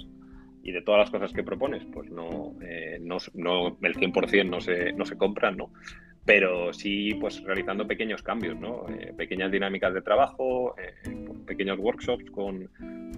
y 0.65 0.73
de 0.73 0.83
todas 0.83 0.99
las 0.99 1.11
cosas 1.11 1.33
que 1.33 1.45
propones, 1.45 1.85
pues 1.93 2.11
no, 2.11 2.57
no, 3.01 3.19
no 3.35 3.79
el 3.81 3.95
100% 3.95 4.51
no 4.51 4.61
se, 4.61 4.93
no 4.93 5.07
se 5.07 5.17
compran, 5.17 5.57
¿no? 5.57 5.71
Pero 6.25 6.73
sí 6.73 7.15
pues 7.15 7.43
realizando 7.45 7.87
pequeños 7.87 8.23
cambios, 8.23 8.59
¿no? 8.59 8.87
Eh, 8.89 9.13
pequeñas 9.17 9.51
dinámicas 9.51 9.95
de 9.95 10.03
trabajo, 10.03 10.75
eh, 10.79 10.95
pequeños 11.47 11.79
workshops 11.79 12.31
con, 12.31 12.69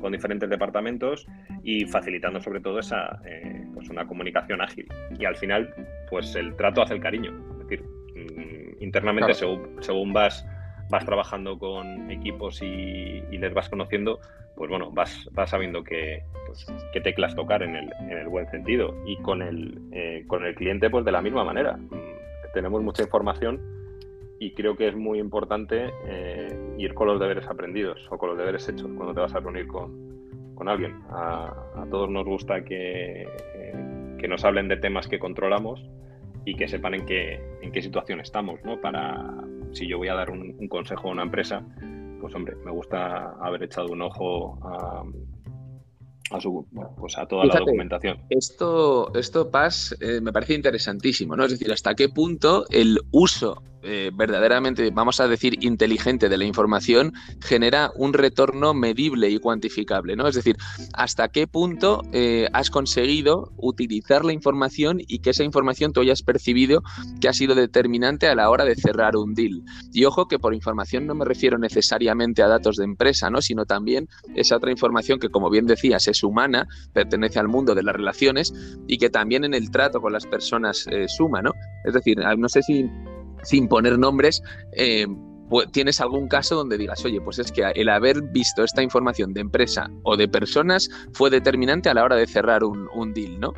con, 0.00 0.12
diferentes 0.12 0.48
departamentos 0.48 1.26
y 1.62 1.84
facilitando 1.86 2.40
sobre 2.40 2.60
todo 2.60 2.78
esa 2.78 3.20
eh, 3.26 3.66
pues 3.74 3.88
una 3.90 4.06
comunicación 4.06 4.60
ágil. 4.60 4.88
Y 5.18 5.24
al 5.24 5.36
final, 5.36 5.74
pues 6.10 6.34
el 6.36 6.54
trato 6.56 6.82
hace 6.82 6.94
el 6.94 7.00
cariño. 7.00 7.32
Es 7.52 7.68
decir, 7.68 7.82
mm, 7.82 8.82
internamente 8.82 9.34
según, 9.34 9.76
según, 9.80 10.12
vas, 10.12 10.46
vas 10.88 11.04
trabajando 11.04 11.58
con 11.58 12.10
equipos 12.10 12.62
y, 12.62 13.20
les 13.30 13.52
vas 13.52 13.68
conociendo, 13.68 14.20
pues 14.54 14.70
bueno, 14.70 14.92
vas, 14.92 15.28
vas 15.32 15.50
sabiendo 15.50 15.82
qué, 15.82 16.22
pues, 16.46 16.64
qué 16.92 17.00
teclas 17.00 17.34
tocar 17.34 17.64
en 17.64 17.74
el, 17.74 17.92
en 18.02 18.18
el, 18.18 18.28
buen 18.28 18.48
sentido. 18.50 18.94
Y 19.04 19.16
con 19.16 19.42
el, 19.42 20.24
con 20.28 20.44
el 20.44 20.54
cliente, 20.54 20.88
pues 20.88 21.04
de 21.04 21.10
la 21.10 21.20
misma 21.20 21.42
manera 21.42 21.76
tenemos 22.52 22.82
mucha 22.82 23.02
información 23.02 23.60
y 24.38 24.52
creo 24.52 24.76
que 24.76 24.88
es 24.88 24.96
muy 24.96 25.18
importante 25.18 25.92
eh, 26.06 26.74
ir 26.78 26.94
con 26.94 27.06
los 27.06 27.20
deberes 27.20 27.46
aprendidos 27.46 28.00
o 28.10 28.18
con 28.18 28.30
los 28.30 28.38
deberes 28.38 28.68
hechos 28.68 28.90
cuando 28.96 29.14
te 29.14 29.20
vas 29.20 29.34
a 29.34 29.40
reunir 29.40 29.66
con, 29.68 30.12
alguien. 30.66 31.00
A, 31.10 31.86
todos 31.90 32.08
nos 32.08 32.24
gusta 32.24 32.62
que, 32.62 33.22
eh, 33.22 34.16
que, 34.16 34.28
nos 34.28 34.44
hablen 34.44 34.68
de 34.68 34.76
temas 34.76 35.08
que 35.08 35.18
controlamos 35.18 35.84
y 36.44 36.54
que 36.54 36.68
sepan 36.68 36.94
en 36.94 37.04
qué, 37.04 37.40
en 37.62 37.72
qué 37.72 37.82
situación 37.82 38.20
estamos, 38.20 38.64
¿no? 38.64 38.80
Para, 38.80 39.44
si 39.72 39.88
yo 39.88 39.98
voy 39.98 40.06
a 40.06 40.14
dar 40.14 40.30
un, 40.30 40.54
un 40.56 40.68
consejo 40.68 41.08
a 41.08 41.12
una 41.12 41.24
empresa, 41.24 41.64
pues 42.20 42.32
hombre, 42.36 42.54
me 42.64 42.70
gusta 42.70 43.32
haber 43.40 43.64
echado 43.64 43.88
un 43.88 44.02
ojo 44.02 44.56
a, 44.62 45.02
a, 46.32 46.40
su, 46.40 46.66
pues 46.98 47.18
a 47.18 47.26
toda 47.26 47.44
la 47.44 47.58
documentación. 47.58 48.18
Esto, 48.30 49.12
esto 49.14 49.50
Paz, 49.50 49.96
eh, 50.00 50.20
me 50.20 50.32
parece 50.32 50.54
interesantísimo, 50.54 51.36
¿no? 51.36 51.44
Es 51.44 51.52
decir, 51.52 51.70
hasta 51.72 51.94
qué 51.94 52.08
punto 52.08 52.64
el 52.70 52.98
uso 53.10 53.62
eh, 53.82 54.10
verdaderamente, 54.14 54.90
vamos 54.90 55.20
a 55.20 55.28
decir, 55.28 55.64
inteligente 55.64 56.28
de 56.28 56.38
la 56.38 56.44
información, 56.44 57.12
genera 57.40 57.90
un 57.96 58.12
retorno 58.12 58.74
medible 58.74 59.28
y 59.30 59.38
cuantificable, 59.38 60.16
¿no? 60.16 60.28
Es 60.28 60.34
decir, 60.34 60.56
hasta 60.92 61.28
qué 61.28 61.46
punto 61.46 62.02
eh, 62.12 62.48
has 62.52 62.70
conseguido 62.70 63.52
utilizar 63.56 64.24
la 64.24 64.32
información 64.32 65.00
y 65.06 65.18
que 65.18 65.30
esa 65.30 65.44
información 65.44 65.92
tú 65.92 66.00
hayas 66.00 66.22
percibido 66.22 66.82
que 67.20 67.28
ha 67.28 67.32
sido 67.32 67.54
determinante 67.54 68.28
a 68.28 68.34
la 68.34 68.50
hora 68.50 68.64
de 68.64 68.76
cerrar 68.76 69.16
un 69.16 69.34
deal. 69.34 69.62
Y 69.92 70.04
ojo 70.04 70.28
que 70.28 70.38
por 70.38 70.54
información 70.54 71.06
no 71.06 71.14
me 71.14 71.24
refiero 71.24 71.58
necesariamente 71.58 72.42
a 72.42 72.48
datos 72.48 72.76
de 72.76 72.84
empresa, 72.84 73.30
¿no? 73.30 73.42
Sino 73.42 73.64
también 73.64 74.08
esa 74.34 74.56
otra 74.56 74.70
información 74.70 75.18
que, 75.18 75.28
como 75.28 75.50
bien 75.50 75.66
decías, 75.66 76.06
es 76.08 76.22
humana, 76.22 76.66
pertenece 76.92 77.38
al 77.38 77.48
mundo 77.48 77.74
de 77.74 77.82
las 77.82 77.96
relaciones 77.96 78.54
y 78.86 78.98
que 78.98 79.10
también 79.10 79.44
en 79.44 79.54
el 79.54 79.70
trato 79.70 80.00
con 80.00 80.12
las 80.12 80.26
personas 80.26 80.86
eh, 80.90 81.08
suma, 81.08 81.42
¿no? 81.42 81.52
Es 81.84 81.94
decir, 81.94 82.18
no 82.38 82.48
sé 82.48 82.62
si 82.62 82.88
sin 83.42 83.68
poner 83.68 83.98
nombres, 83.98 84.42
eh, 84.76 85.06
tienes 85.72 86.00
algún 86.00 86.28
caso 86.28 86.54
donde 86.56 86.78
digas, 86.78 87.04
oye, 87.04 87.20
pues 87.20 87.38
es 87.38 87.52
que 87.52 87.62
el 87.74 87.88
haber 87.88 88.22
visto 88.22 88.64
esta 88.64 88.82
información 88.82 89.34
de 89.34 89.40
empresa 89.40 89.90
o 90.02 90.16
de 90.16 90.28
personas 90.28 90.88
fue 91.12 91.30
determinante 91.30 91.88
a 91.88 91.94
la 91.94 92.04
hora 92.04 92.16
de 92.16 92.26
cerrar 92.26 92.64
un, 92.64 93.14
deal, 93.14 93.38
¿no? 93.38 93.52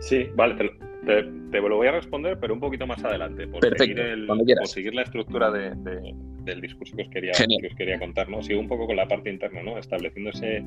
Sí, 0.00 0.28
vale, 0.34 0.70
te, 1.04 1.60
lo 1.60 1.76
voy 1.76 1.86
a 1.88 1.92
responder, 1.92 2.38
pero 2.40 2.54
un 2.54 2.60
poquito 2.60 2.86
más 2.86 3.02
adelante, 3.04 3.46
por, 3.46 3.60
seguir, 3.78 4.94
la 4.94 5.02
estructura 5.02 5.50
del 5.50 6.60
discurso 6.60 6.96
que 6.96 7.02
os, 7.02 7.08
quería, 7.08 7.32
que 7.32 7.66
os 7.66 7.74
quería 7.76 7.98
contar, 7.98 8.28
¿no? 8.28 8.42
Sigo 8.42 8.60
un 8.60 8.68
poco 8.68 8.86
con 8.86 8.96
la 8.96 9.06
parte 9.06 9.30
interna, 9.30 9.62
¿no? 9.62 9.78
Estableciendo 9.78 10.30
ese, 10.30 10.64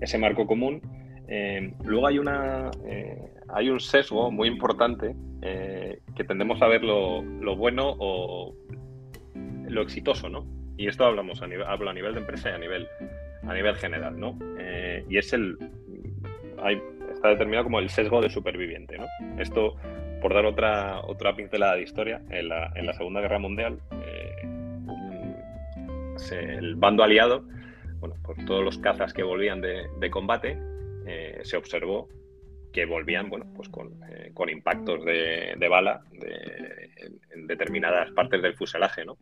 ese 0.00 0.18
marco 0.18 0.46
común 0.46 0.80
eh, 1.28 1.72
luego 1.84 2.06
hay, 2.06 2.18
una, 2.18 2.70
eh, 2.86 3.16
hay 3.48 3.70
un 3.70 3.80
sesgo 3.80 4.30
muy 4.30 4.48
importante 4.48 5.14
eh, 5.40 6.00
que 6.14 6.24
tendemos 6.24 6.60
a 6.62 6.66
ver 6.66 6.82
lo, 6.82 7.22
bueno 7.56 7.94
o 7.98 8.54
lo 9.68 9.82
exitoso, 9.82 10.28
¿no? 10.28 10.46
Y 10.76 10.88
esto 10.88 11.04
hablamos 11.04 11.42
a 11.42 11.46
nivel, 11.46 11.66
hablo 11.66 11.90
a 11.90 11.94
nivel 11.94 12.14
de 12.14 12.20
empresa 12.20 12.50
y 12.50 12.52
a 12.52 12.58
nivel, 12.58 12.86
a 13.46 13.54
nivel 13.54 13.74
general, 13.76 14.18
¿no? 14.18 14.38
y 15.08 15.18
es 15.18 15.32
el... 15.32 15.58
está 17.12 17.28
determinado 17.28 17.64
como 17.64 17.78
el 17.78 17.90
sesgo 17.90 18.20
de 18.20 18.30
superviviente, 18.30 18.96
¿no? 18.98 19.06
Esto, 19.38 19.76
por 20.20 20.34
dar 20.34 20.46
otra, 20.46 21.00
otra 21.00 21.36
pincelada 21.36 21.74
de 21.76 21.82
historia, 21.82 22.22
en 22.30 22.48
la, 22.48 22.72
en 22.74 22.86
la 22.86 22.94
Segunda 22.94 23.20
Guerra 23.20 23.38
Mundial, 23.38 23.78
el 26.30 26.76
bando 26.76 27.02
aliado, 27.02 27.44
bueno, 28.00 28.16
pues 28.24 28.44
todos 28.46 28.64
los 28.64 28.78
cazas 28.78 29.12
que 29.12 29.22
volvían 29.22 29.60
de 29.60 30.10
combate, 30.10 30.58
eh, 31.06 31.40
se 31.42 31.56
observó 31.56 32.08
que 32.72 32.86
volvían 32.86 33.28
bueno, 33.28 33.46
pues 33.54 33.68
con, 33.68 33.92
eh, 34.08 34.32
impactos 34.50 35.04
de, 35.04 35.68
bala 35.68 36.02
en, 37.34 37.46
determinadas 37.46 38.10
partes 38.12 38.40
del 38.40 38.54
fuselaje, 38.54 39.04
¿no? 39.04 39.18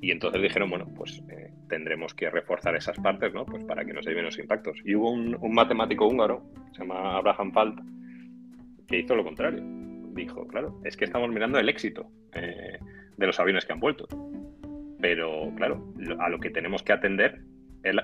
Y 0.00 0.10
entonces 0.10 0.42
dijeron, 0.42 0.68
bueno, 0.68 0.86
pues 0.94 1.22
eh, 1.30 1.50
tendremos 1.68 2.12
que 2.12 2.28
reforzar 2.28 2.76
esas 2.76 2.98
partes, 2.98 3.32
¿no? 3.32 3.46
Pues 3.46 3.64
para 3.64 3.84
que 3.84 3.94
no 3.94 4.02
se 4.02 4.10
lleven 4.10 4.26
los 4.26 4.38
impactos. 4.38 4.78
Y 4.84 4.94
hubo 4.94 5.10
un, 5.10 5.38
matemático 5.54 6.06
húngaro, 6.06 6.44
se 6.72 6.80
llama 6.80 7.16
Abraham 7.16 7.52
Falt, 7.52 7.80
que 8.86 8.98
hizo 8.98 9.16
lo 9.16 9.24
contrario. 9.24 9.62
Dijo, 10.12 10.46
claro, 10.46 10.78
es 10.84 10.96
que 10.96 11.06
estamos 11.06 11.30
mirando 11.30 11.58
el 11.58 11.68
éxito 11.68 12.10
de 12.32 13.26
los 13.26 13.40
aviones 13.40 13.64
que 13.64 13.72
han 13.72 13.80
vuelto. 13.80 14.06
Pero, 15.00 15.52
claro, 15.56 15.92
a 16.18 16.28
lo 16.28 16.38
que 16.38 16.50
tenemos 16.50 16.82
que 16.82 16.92
atender 16.92 17.40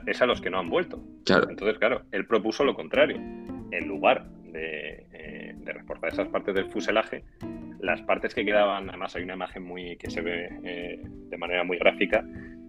es 0.06 0.22
a 0.22 0.26
los 0.26 0.40
que 0.40 0.50
no 0.50 0.58
han 0.58 0.68
vuelto. 0.68 1.02
Entonces, 1.26 1.78
claro, 1.78 2.02
él 2.10 2.26
propuso 2.26 2.64
lo 2.64 2.74
contrario. 2.74 3.16
En 3.16 3.88
lugar 3.88 4.26
de, 4.52 5.06
eh, 5.12 5.54
reforzar 5.64 6.10
esas 6.10 6.28
partes 6.28 6.54
del 6.54 6.66
fuselaje, 6.66 7.24
las 7.80 8.00
partes 8.02 8.34
que 8.34 8.44
quedaban, 8.44 8.88
además 8.88 9.16
hay 9.16 9.24
una 9.24 9.34
imagen 9.34 9.64
muy 9.64 9.96
que 9.96 10.10
se 10.10 10.20
ve 10.20 10.48
eh, 10.64 11.00
de 11.02 11.36
manera 11.36 11.64
muy 11.64 11.78
gráfica, 11.78 12.24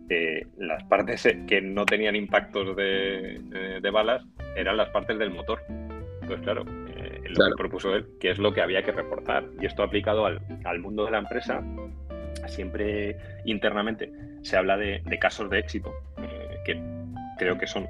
eh, 0.10 0.48
las 0.58 0.84
partes 0.86 1.28
que 1.48 1.62
no 1.62 1.86
tenían 1.86 2.16
impactos 2.16 2.76
de, 2.76 3.90
balas 3.92 4.24
eran 4.56 4.78
las 4.78 4.90
partes 4.90 5.18
del 5.20 5.30
motor. 5.30 5.62
Entonces, 6.22 6.42
claro, 6.42 6.64
lo 6.64 7.46
que 7.46 7.56
propuso 7.58 7.96
él, 7.96 8.06
que 8.20 8.32
es 8.32 8.38
lo 8.38 8.54
que 8.54 8.62
había 8.62 8.84
que 8.84 8.92
reforzar. 8.92 9.46
Y 9.60 9.66
esto 9.66 9.84
aplicado 9.84 10.26
al, 10.26 10.80
mundo 10.80 11.06
de 11.06 11.12
la 11.12 11.20
empresa, 11.20 11.64
siempre 12.48 13.18
internamente 13.46 14.12
se 14.42 14.58
habla 14.58 14.78
de, 14.78 15.02
de 15.06 15.20
casos 15.20 15.50
de 15.50 15.60
éxito, 15.60 15.94
que 16.66 16.82
creo 17.44 17.58
que 17.58 17.68
son, 17.68 17.88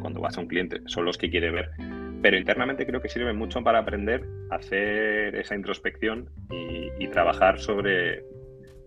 cuando 0.00 0.20
vas 0.20 0.36
a 0.36 0.40
un 0.40 0.48
cliente, 0.48 0.80
son 0.86 1.04
los 1.04 1.16
que 1.16 1.30
quiere 1.30 1.50
ver. 1.50 1.70
Pero 2.20 2.36
internamente 2.36 2.84
creo 2.86 3.00
que 3.00 3.08
sirve 3.08 3.32
mucho 3.32 3.62
para 3.62 3.78
aprender 3.78 4.24
a 4.50 4.56
hacer 4.56 5.36
esa 5.36 5.54
introspección 5.54 6.28
y, 6.50 7.06
trabajar 7.08 7.58
sobre 7.58 8.22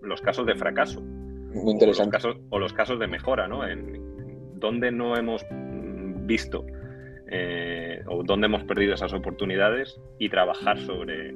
los 0.01 0.21
casos 0.21 0.45
de 0.45 0.55
fracaso. 0.55 1.01
Muy 1.01 1.73
interesante. 1.73 2.17
O 2.17 2.19
los 2.19 2.23
casos, 2.23 2.37
o 2.49 2.59
los 2.59 2.73
casos 2.73 2.99
de 2.99 3.07
mejora, 3.07 3.47
¿no? 3.47 3.67
En 3.67 4.59
donde 4.59 4.91
no 4.91 5.17
hemos 5.17 5.43
visto 6.25 6.65
eh, 7.27 8.03
o 8.05 8.23
dónde 8.23 8.45
hemos 8.45 8.63
perdido 8.63 8.93
esas 8.93 9.11
oportunidades 9.13 9.99
y 10.19 10.29
trabajar 10.29 10.79
sobre, 10.79 11.33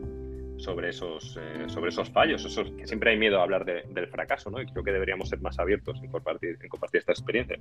sobre, 0.58 0.90
esos, 0.90 1.38
eh, 1.42 1.66
sobre 1.68 1.90
esos 1.90 2.10
fallos. 2.12 2.46
Eso, 2.46 2.64
que 2.78 2.86
siempre 2.86 3.12
hay 3.12 3.18
miedo 3.18 3.40
a 3.40 3.44
hablar 3.44 3.66
del 3.66 4.08
fracaso, 4.08 4.52
¿no? 4.52 4.62
Y 4.62 4.68
creo 4.68 4.84
que 4.84 4.92
deberíamos 4.92 5.30
ser 5.30 5.42
más 5.42 5.58
abiertos 5.58 6.00
en 6.04 6.12
compartir, 6.12 6.58
en 6.62 6.70
compartir 6.70 7.00
esta 7.00 7.14
experiencia. 7.14 7.58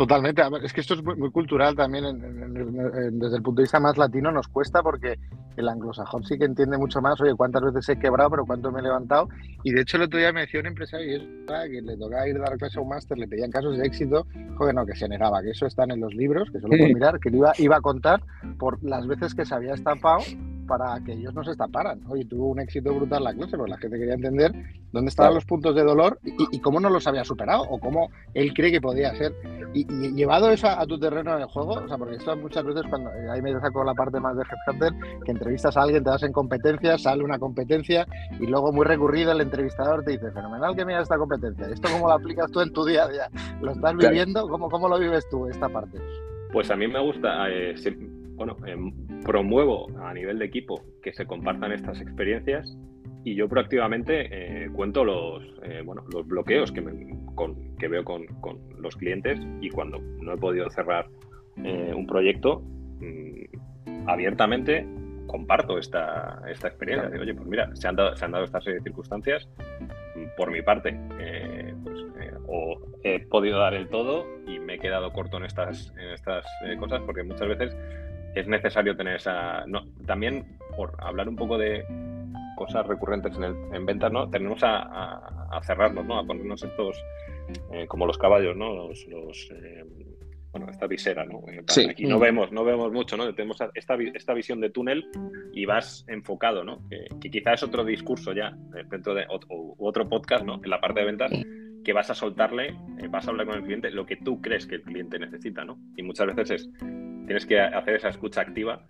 Totalmente. 0.00 0.40
Es 0.62 0.72
que 0.72 0.80
esto 0.80 0.94
es 0.94 1.04
muy, 1.04 1.30
cultural 1.30 1.76
también 1.76 2.04
desde 3.20 3.36
el 3.36 3.42
punto 3.42 3.60
de 3.60 3.64
vista 3.64 3.78
más 3.80 3.98
latino 3.98 4.32
nos 4.32 4.48
cuesta 4.48 4.82
porque 4.82 5.18
el 5.58 5.68
anglosajón 5.68 6.24
sí 6.24 6.38
que 6.38 6.46
entiende 6.46 6.78
mucho 6.78 7.02
más, 7.02 7.20
oye, 7.20 7.34
cuántas 7.34 7.60
veces 7.64 7.86
he 7.90 7.98
quebrado, 7.98 8.30
pero 8.30 8.46
cuánto 8.46 8.72
me 8.72 8.80
he 8.80 8.82
levantado. 8.82 9.28
Y 9.62 9.72
de 9.72 9.82
hecho 9.82 9.98
el 9.98 10.04
otro 10.04 10.18
día 10.18 10.32
me 10.32 10.40
decía 10.40 10.60
un 10.60 10.68
empresario 10.68 11.20
que 11.46 11.82
le 11.82 11.98
tocaba 11.98 12.26
ir 12.26 12.36
a 12.38 12.40
dar 12.40 12.56
clase 12.56 12.78
a 12.78 12.82
un 12.82 12.88
máster, 12.88 13.18
le 13.18 13.28
pedían 13.28 13.50
casos 13.50 13.76
de 13.76 13.84
éxito, 13.84 14.26
joder, 14.56 14.74
no, 14.74 14.86
que 14.86 14.96
se 14.96 15.06
negaba, 15.06 15.42
que 15.42 15.50
eso 15.50 15.66
están 15.66 15.90
en 15.90 16.00
los 16.00 16.14
libros, 16.14 16.50
que 16.50 16.56
eso 16.56 16.68
lo 16.68 16.78
puedo 16.78 16.94
mirar, 16.94 17.20
que 17.20 17.28
iba, 17.28 17.52
iba 17.58 17.76
a 17.76 17.82
contar 17.82 18.22
por 18.58 18.82
las 18.82 19.06
veces 19.06 19.34
que 19.34 19.44
se 19.44 19.54
había 19.54 19.74
estampado 19.74 20.20
para 20.70 21.00
que 21.04 21.14
ellos 21.14 21.34
no 21.34 21.42
se 21.42 21.50
estamparan. 21.50 22.00
Oye, 22.08 22.24
tuvo 22.24 22.46
un 22.46 22.60
éxito 22.60 22.94
brutal 22.94 23.24
la 23.24 23.34
clase, 23.34 23.56
porque 23.56 23.72
la 23.72 23.78
gente 23.78 23.98
quería 23.98 24.14
entender 24.14 24.52
dónde 24.92 25.08
estaban 25.08 25.34
los 25.34 25.44
puntos 25.44 25.74
de 25.74 25.82
dolor 25.82 26.20
y, 26.22 26.60
cómo 26.60 26.78
no 26.78 26.88
los 26.88 27.08
había 27.08 27.24
superado 27.24 27.62
o 27.62 27.80
cómo 27.80 28.08
él 28.34 28.54
cree 28.54 28.70
que 28.70 28.80
podía 28.80 29.12
ser. 29.16 29.34
Y, 29.74 29.84
llevado 30.14 30.48
eso 30.48 30.68
a, 30.68 30.86
tu 30.86 30.96
terreno 30.96 31.36
de 31.36 31.44
juego, 31.44 31.72
o 31.72 31.88
sea, 31.88 31.98
porque 31.98 32.16
esto 32.16 32.36
muchas 32.36 32.64
veces 32.64 32.84
cuando 32.88 33.10
eh, 33.10 33.30
ahí 33.32 33.42
me 33.42 33.52
saco 33.58 33.82
la 33.82 33.94
parte 33.94 34.20
más 34.20 34.36
de 34.36 34.44
Headhunter, 34.44 34.92
que 35.24 35.32
entrevistas 35.32 35.76
a 35.76 35.82
alguien, 35.82 36.04
te 36.04 36.10
das 36.10 36.22
en 36.22 36.32
competencias, 36.32 37.02
sale 37.02 37.24
una 37.24 37.40
competencia 37.40 38.06
y 38.38 38.46
luego 38.46 38.72
muy 38.72 38.86
recurrido 38.86 39.32
el 39.32 39.40
entrevistador 39.40 40.04
te 40.04 40.12
dice, 40.12 40.30
fenomenal 40.30 40.76
que 40.76 40.84
mira 40.84 41.02
esta 41.02 41.18
competencia, 41.18 41.66
¿esto 41.66 41.88
cómo 41.90 42.06
lo 42.06 42.14
aplicas 42.14 42.48
tú 42.52 42.60
en 42.60 42.72
tu 42.72 42.84
día 42.84 43.04
a 43.04 43.08
día? 43.08 43.28
¿Lo 43.60 43.72
estás 43.72 43.96
viviendo? 43.96 44.48
¿Cómo, 44.48 44.70
cómo 44.70 44.88
lo 44.88 45.00
vives 45.00 45.28
tú 45.30 45.48
esta 45.48 45.68
parte? 45.68 45.98
Pues 46.52 46.70
a 46.70 46.76
mí 46.76 46.86
me 46.86 47.00
gusta, 47.00 47.48
eh, 47.48 47.74
bueno, 48.34 48.56
em, 48.66 48.92
promuevo 49.24 49.86
a 50.00 50.12
nivel 50.14 50.38
de 50.38 50.46
equipo 50.46 50.82
que 51.02 51.12
se 51.12 51.26
compartan 51.26 51.72
estas 51.72 52.00
experiencias 52.00 52.76
y 53.24 53.34
yo 53.34 53.48
proactivamente 53.48 54.64
eh, 54.64 54.70
cuento 54.72 55.04
los, 55.04 55.42
eh, 55.62 55.82
bueno, 55.84 56.04
los 56.12 56.26
bloqueos 56.26 56.72
que, 56.72 56.82
que 57.78 57.88
veo 57.88 58.04
con, 58.04 58.26
los 58.78 58.96
clientes 58.96 59.38
y 59.60 59.68
cuando 59.68 59.98
no 59.98 60.32
he 60.32 60.38
podido 60.38 60.70
cerrar 60.70 61.06
eh, 61.62 61.92
un 61.94 62.06
proyecto, 62.06 62.62
mm, 63.00 64.08
abiertamente 64.08 64.86
comparto 65.26 65.78
esta, 65.78 66.40
esta 66.48 66.68
experiencia. 66.68 67.10
Digo, 67.10 67.22
oye, 67.22 67.34
pues 67.34 67.46
mira, 67.46 67.68
se 67.76 67.88
han 67.88 67.96
dado, 67.96 68.16
se 68.16 68.24
han 68.24 68.32
dado 68.32 68.44
estas 68.44 68.64
circunstancias, 68.64 69.48
mm, 70.16 70.36
por 70.36 70.50
mi 70.50 70.62
parte, 70.62 70.98
pues, 71.84 72.00
o 72.46 72.80
he 73.04 73.20
podido 73.26 73.58
dar 73.58 73.74
el 73.74 73.88
todo 73.88 74.26
y 74.46 74.58
me 74.58 74.74
he 74.74 74.78
quedado 74.78 75.12
corto 75.12 75.36
en 75.36 75.44
estas, 75.44 75.92
en 75.98 76.10
estas 76.10 76.44
cosas 76.78 77.02
porque 77.06 77.22
muchas 77.22 77.48
veces 77.48 77.76
es 78.34 78.46
necesario 78.46 78.96
tener 78.96 79.16
esa. 79.16 79.64
No, 79.66 79.86
también, 80.06 80.58
por 80.76 80.94
hablar 80.98 81.28
un 81.28 81.36
poco 81.36 81.58
de 81.58 81.84
cosas 82.56 82.86
recurrentes 82.86 83.34
en, 83.36 83.44
el, 83.44 83.54
en 83.72 83.86
ventas, 83.86 84.12
¿no? 84.12 84.28
Tenemos 84.28 84.60
a, 84.62 85.60
cerrarnos, 85.62 86.04
¿no? 86.04 86.18
A 86.18 86.26
ponernos 86.26 86.62
estos, 86.62 87.02
eh, 87.72 87.86
como 87.86 88.06
los 88.06 88.18
caballos, 88.18 88.56
¿no? 88.56 88.74
Los, 88.74 89.06
eh, 89.08 89.84
bueno, 90.52 90.68
esta 90.68 90.86
visera, 90.86 91.24
¿no? 91.24 91.42
Eh, 91.48 91.64
aquí 91.88 92.04
no 92.04 92.18
vemos, 92.18 92.52
no 92.52 92.64
vemos 92.64 92.92
mucho, 92.92 93.16
¿no? 93.16 93.32
Tenemos 93.34 93.58
esta, 93.74 93.96
esta 94.14 94.34
visión 94.34 94.60
de 94.60 94.70
túnel 94.70 95.06
y 95.54 95.64
vas 95.64 96.04
enfocado, 96.08 96.62
¿no? 96.62 96.86
Que, 96.88 97.06
que 97.20 97.30
quizás 97.30 97.54
es 97.54 97.62
otro 97.62 97.84
discurso 97.84 98.32
ya 98.32 98.54
dentro 98.90 99.14
de 99.14 99.24
otro, 99.30 99.74
otro 99.78 100.08
podcast, 100.08 100.44
¿no? 100.44 100.60
En 100.62 100.68
la 100.68 100.80
parte 100.80 101.00
de 101.00 101.06
ventas 101.06 101.32
que 101.82 101.92
vas 101.94 102.10
a 102.10 102.14
soltarle, 102.14 102.76
vas 103.08 103.26
a 103.26 103.30
hablar 103.30 103.46
con 103.46 103.56
el 103.56 103.64
cliente 103.64 103.90
lo 103.90 104.04
que 104.04 104.16
tú 104.16 104.40
crees 104.42 104.66
que 104.66 104.74
el 104.76 104.82
cliente 104.82 105.18
necesita, 105.18 105.64
¿no? 105.64 105.78
Y 105.96 106.02
muchas 106.02 106.26
veces 106.26 106.50
es 106.50 106.70
tienes 107.30 107.46
que 107.46 107.60
hacer 107.60 107.94
esa 107.94 108.08
escucha 108.08 108.40
activa, 108.40 108.88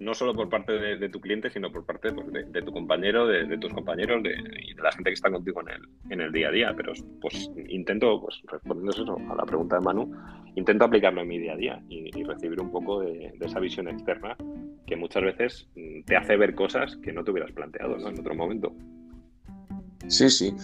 no 0.00 0.12
solo 0.12 0.34
por 0.34 0.48
parte 0.48 0.72
de, 0.72 1.08
tu 1.08 1.20
cliente, 1.20 1.50
sino 1.50 1.70
por 1.70 1.86
parte 1.86 2.12
pues, 2.12 2.26
de, 2.32 2.62
tu 2.62 2.72
compañero, 2.72 3.28
de, 3.28 3.56
tus 3.58 3.72
compañeros 3.72 4.22
y 4.24 4.74
de 4.74 4.82
la 4.82 4.90
gente 4.90 5.10
que 5.10 5.14
está 5.14 5.30
contigo 5.30 5.62
en 6.10 6.20
el, 6.20 6.32
día 6.32 6.48
a 6.48 6.50
día. 6.50 6.74
Pero 6.76 6.94
pues 7.20 7.48
intento, 7.68 8.20
pues 8.20 8.42
respondiendo 8.50 8.90
eso 8.90 9.16
a 9.30 9.36
la 9.36 9.44
pregunta 9.44 9.76
de 9.76 9.82
Manu, 9.82 10.12
intento 10.56 10.84
aplicarlo 10.84 11.20
en 11.20 11.28
mi 11.28 11.38
día 11.38 11.52
a 11.52 11.56
día 11.56 11.82
y, 11.88 12.10
recibir 12.24 12.60
un 12.60 12.72
poco 12.72 13.02
de, 13.02 13.32
esa 13.40 13.60
visión 13.60 13.86
externa 13.86 14.36
que 14.84 14.96
muchas 14.96 15.22
veces 15.22 15.70
te 16.06 16.16
hace 16.16 16.36
ver 16.36 16.56
cosas 16.56 16.96
que 16.96 17.12
no 17.12 17.22
te 17.22 17.30
hubieras 17.30 17.52
planteado 17.52 17.96
en 17.98 18.18
otro 18.18 18.34
momento. 18.34 18.74
Sí, 20.08 20.30
sí. 20.30 20.54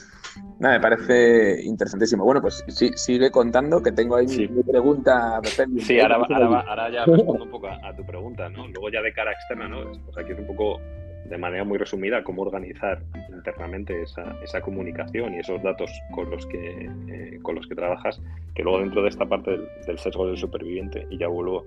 Nada, 0.58 0.76
me 0.76 0.80
parece 0.80 1.62
interesantísimo. 1.62 2.24
Bueno, 2.24 2.40
pues 2.40 2.64
sí, 2.68 2.90
sigue 2.94 3.30
contando 3.30 3.82
que 3.82 3.92
tengo 3.92 4.16
ahí 4.16 4.26
mi, 4.26 4.62
pregunta. 4.62 5.40
Sí, 5.78 6.00
ahora, 6.00 6.16
ahora, 6.16 6.60
ahora, 6.60 6.90
ya 6.90 7.04
respondo 7.04 7.44
un 7.44 7.50
poco 7.50 7.68
a, 7.68 7.94
tu 7.94 8.04
pregunta, 8.06 8.48
¿no? 8.48 8.66
Luego 8.68 8.88
ya 8.90 9.02
de 9.02 9.12
cara 9.12 9.32
externa, 9.32 9.68
¿no? 9.68 9.92
Pues 10.04 10.16
aquí 10.16 10.32
es 10.32 10.38
un 10.38 10.46
poco, 10.46 10.80
de 11.28 11.36
manera 11.36 11.64
muy 11.64 11.78
resumida, 11.78 12.22
cómo 12.22 12.42
organizar 12.42 13.02
internamente 13.28 14.02
esa, 14.02 14.36
esa 14.42 14.60
comunicación 14.62 15.34
y 15.34 15.40
esos 15.40 15.62
datos 15.62 15.90
con 16.14 16.30
los 16.30 16.46
que 16.46 16.90
eh, 17.08 17.38
con 17.42 17.56
los 17.56 17.66
que 17.66 17.74
trabajas, 17.74 18.20
que 18.54 18.62
luego 18.62 18.78
dentro 18.78 19.02
de 19.02 19.08
esta 19.08 19.26
parte 19.26 19.50
del, 19.50 19.68
del, 19.86 19.98
sesgo 19.98 20.26
del 20.26 20.38
superviviente, 20.38 21.06
y 21.10 21.18
ya 21.18 21.28
vuelvo, 21.28 21.66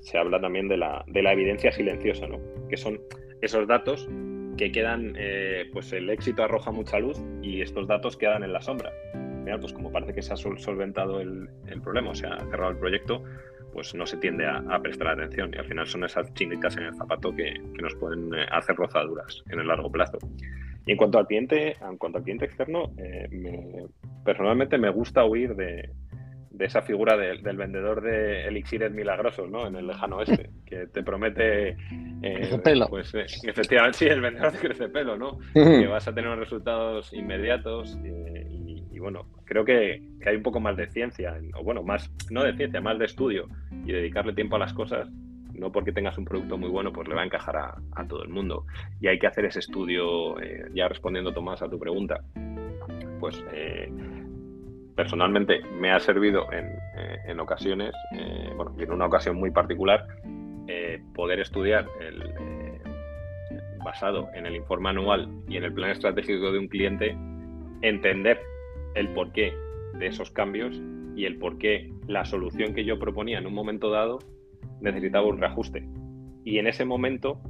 se 0.00 0.18
habla 0.18 0.40
también 0.40 0.68
de 0.68 0.76
la, 0.76 1.04
de 1.08 1.22
la 1.22 1.32
evidencia 1.32 1.72
silenciosa, 1.72 2.26
¿no? 2.28 2.38
Que 2.68 2.76
son 2.76 2.98
esos 3.42 3.66
datos 3.66 4.08
que 4.56 4.72
quedan, 4.72 5.14
eh, 5.16 5.68
pues 5.72 5.92
el 5.92 6.10
éxito 6.10 6.42
arroja 6.42 6.70
mucha 6.70 6.98
luz 6.98 7.22
y 7.42 7.60
estos 7.60 7.86
datos 7.86 8.16
quedan 8.16 8.42
en 8.42 8.52
la 8.52 8.60
sombra. 8.60 8.90
Mira, 9.44 9.58
pues 9.58 9.72
como 9.72 9.92
parece 9.92 10.14
que 10.14 10.22
se 10.22 10.32
ha 10.32 10.36
solventado 10.36 11.20
el, 11.20 11.48
problema, 11.82 12.10
o 12.10 12.14
sea, 12.14 12.34
ha 12.34 12.50
cerrado 12.50 12.72
el 12.72 12.78
proyecto, 12.78 13.22
pues 13.72 13.94
no 13.94 14.06
se 14.06 14.16
tiende 14.16 14.46
a, 14.46 14.80
prestar 14.80 15.08
atención 15.08 15.52
y 15.54 15.58
al 15.58 15.66
final 15.66 15.86
son 15.86 16.04
esas 16.04 16.32
chinitas 16.34 16.76
en 16.76 16.84
el 16.84 16.94
zapato 16.94 17.34
que, 17.34 17.54
nos 17.80 17.94
pueden 17.96 18.34
eh, 18.34 18.46
hacer 18.50 18.76
rozaduras 18.76 19.42
en 19.50 19.60
el 19.60 19.68
largo 19.68 19.90
plazo. 19.90 20.18
Y 20.86 20.92
en 20.92 20.96
cuanto 20.96 21.18
al 21.18 21.26
cliente, 21.26 21.76
en 21.80 21.96
cuanto 21.98 22.18
al 22.18 22.24
cliente 22.24 22.46
externo, 22.46 22.92
eh, 22.96 23.28
personalmente 24.24 24.78
me 24.78 24.90
gusta 24.90 25.24
huir 25.24 25.54
de, 25.54 25.90
de 26.56 26.64
esa 26.64 26.80
figura 26.80 27.16
del 27.16 27.56
vendedor 27.56 28.00
de 28.00 28.46
elixires 28.46 28.90
milagrosos, 28.90 29.50
¿no? 29.50 29.66
En 29.66 29.76
el 29.76 29.86
lejano 29.86 30.16
oeste, 30.16 30.50
que 30.66 30.86
te 30.86 31.02
promete... 31.02 31.76
Eh, 32.22 32.58
pelo. 32.64 32.88
Pues 32.88 33.14
eh, 33.14 33.26
efectivamente, 33.42 33.98
sí, 33.98 34.06
el 34.06 34.22
vendedor 34.22 34.52
de 34.52 34.58
crece 34.58 34.88
pelo, 34.88 35.16
¿no? 35.16 35.38
que 35.52 35.86
vas 35.86 36.08
a 36.08 36.14
tener 36.14 36.28
unos 36.28 36.40
resultados 36.40 37.12
inmediatos 37.12 37.98
eh, 38.04 38.46
y, 38.90 38.98
bueno, 38.98 39.26
creo 39.44 39.64
que, 39.64 40.02
hay 40.24 40.36
un 40.36 40.42
poco 40.42 40.58
más 40.58 40.76
de 40.76 40.86
ciencia, 40.86 41.38
o 41.54 41.62
bueno, 41.62 41.82
más, 41.82 42.10
no 42.30 42.42
de 42.42 42.56
ciencia, 42.56 42.80
más 42.80 42.98
de 42.98 43.04
estudio 43.04 43.46
y 43.84 43.92
dedicarle 43.92 44.32
tiempo 44.32 44.56
a 44.56 44.58
las 44.58 44.72
cosas 44.72 45.08
no 45.52 45.72
porque 45.72 45.90
tengas 45.90 46.18
un 46.18 46.26
producto 46.26 46.58
muy 46.58 46.68
bueno, 46.68 46.92
pues 46.92 47.08
le 47.08 47.14
va 47.14 47.22
a 47.22 47.24
encajar 47.24 47.56
a, 47.56 47.74
a 47.92 48.06
todo 48.06 48.22
el 48.22 48.28
mundo. 48.28 48.66
Y 49.00 49.06
hay 49.06 49.18
que 49.18 49.26
hacer 49.26 49.46
ese 49.46 49.60
estudio, 49.60 50.38
eh, 50.38 50.66
ya 50.74 50.86
respondiendo 50.86 51.32
Tomás 51.32 51.62
a 51.62 51.68
tu 51.70 51.78
pregunta, 51.78 52.20
pues 53.20 53.42
personalmente 54.96 55.60
me 55.78 55.92
ha 55.92 56.00
servido 56.00 56.50
en, 56.52 56.66
eh, 56.96 57.36
ocasiones, 57.38 57.94
eh, 58.12 58.50
bueno, 58.56 58.74
en 58.78 58.90
una 58.90 59.06
ocasión 59.06 59.36
muy 59.36 59.50
particular, 59.50 60.06
eh, 60.66 61.00
poder 61.14 61.38
estudiar 61.38 61.86
el, 62.00 62.32
basado 63.84 64.28
en 64.34 64.46
el 64.46 64.56
informe 64.56 64.88
anual 64.88 65.28
y 65.48 65.58
en 65.58 65.64
el 65.64 65.72
plan 65.72 65.90
estratégico 65.90 66.50
de 66.50 66.58
un 66.58 66.66
cliente, 66.66 67.16
entender 67.82 68.40
el 68.94 69.08
porqué 69.10 69.54
de 69.98 70.06
esos 70.08 70.30
cambios 70.32 70.80
y 71.14 71.24
el 71.24 71.38
porqué 71.38 71.92
la 72.08 72.24
solución 72.24 72.74
que 72.74 72.84
yo 72.84 72.98
proponía 72.98 73.38
en 73.38 73.46
un 73.46 73.54
momento 73.54 73.90
dado 73.90 74.18
necesitaba 74.80 75.26
un 75.26 75.38
reajuste. 75.38 75.86
Y 76.44 76.58
en 76.58 76.66
ese 76.66 76.84
momento 76.84 77.40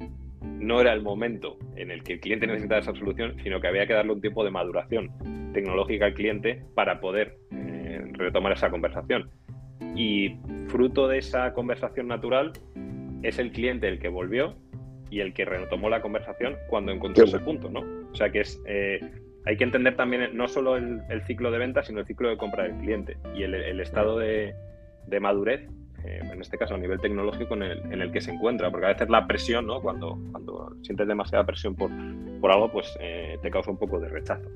no 0.43 0.81
era 0.81 0.93
el 0.93 1.03
momento 1.03 1.59
en 1.77 1.91
el 1.91 2.03
que 2.03 2.15
el 2.15 2.21
cliente 2.21 2.47
necesitaba 2.47 2.81
esa 2.81 2.95
solución, 2.95 3.37
sino 3.43 3.61
que 3.61 3.69
había 3.69 3.87
que 3.87 3.95
darle 3.95 4.13
un 4.13 4.21
tiempo 4.21 4.45
de 4.45 4.51
maduración 4.51 5.11
tecnológica 5.53 6.07
al 6.07 6.15
cliente 6.15 6.63
para 6.75 7.01
poder 7.01 7.39
eh, 7.53 8.03
retomar 8.13 8.53
esa 8.53 8.71
conversación. 8.71 9.31
Y 9.95 10.37
fruto 10.69 11.09
de 11.09 11.19
esa 11.19 11.53
conversación 11.53 12.09
natural 12.09 12.53
es 13.23 13.39
el 13.39 13.53
cliente 13.53 13.89
el 13.89 13.99
que 13.99 14.09
volvió 14.09 14.57
y 15.11 15.21
el 15.21 15.33
que 15.33 15.45
retomó 15.45 15.89
la 15.89 16.03
conversación 16.03 16.57
cuando 16.69 16.93
encontró 16.93 17.25
ese 17.25 17.39
punto, 17.39 17.71
¿no? 17.71 17.81
O 18.11 18.15
sea 18.15 18.31
que 18.31 18.41
es 18.41 18.61
eh, 18.67 19.01
hay 19.47 19.57
que 19.57 19.65
entender 19.65 19.97
también 19.97 20.37
no 20.37 20.49
solo 20.49 20.77
el, 20.77 21.23
ciclo 21.25 21.53
de 21.53 21.59
venta, 21.59 21.85
sino 21.85 22.01
el 22.01 22.07
ciclo 22.07 22.29
de 22.29 22.37
compra 22.37 22.65
del 22.65 22.77
cliente 22.79 23.17
y 23.33 23.45
el, 23.45 23.81
estado 23.81 24.19
de, 24.19 24.55
madurez, 25.21 25.69
eh, 26.07 26.21
en 26.33 26.41
este 26.41 26.59
caso 26.59 26.75
a 26.75 26.79
nivel 26.79 27.01
tecnológico, 27.01 27.55
en 27.55 27.63
el, 27.63 28.13
que 28.13 28.21
se 28.21 28.31
encuentra. 28.33 28.71
Porque 28.71 28.87
a 28.87 28.91
veces 28.91 29.09
la 29.09 29.27
presión, 29.27 29.67
¿no? 29.67 29.81
Cuando, 29.81 30.19
cuando 30.31 30.77
sientes 30.83 31.07
demasiada 31.07 31.45
presión 31.45 31.75
por, 31.75 31.91
por 32.41 32.51
algo, 32.51 32.71
pues 32.71 32.97
te 32.99 33.51
causa 33.51 33.71
un 33.71 33.79
poco 33.79 33.99
de 34.01 34.09
rechazo. 34.09 34.49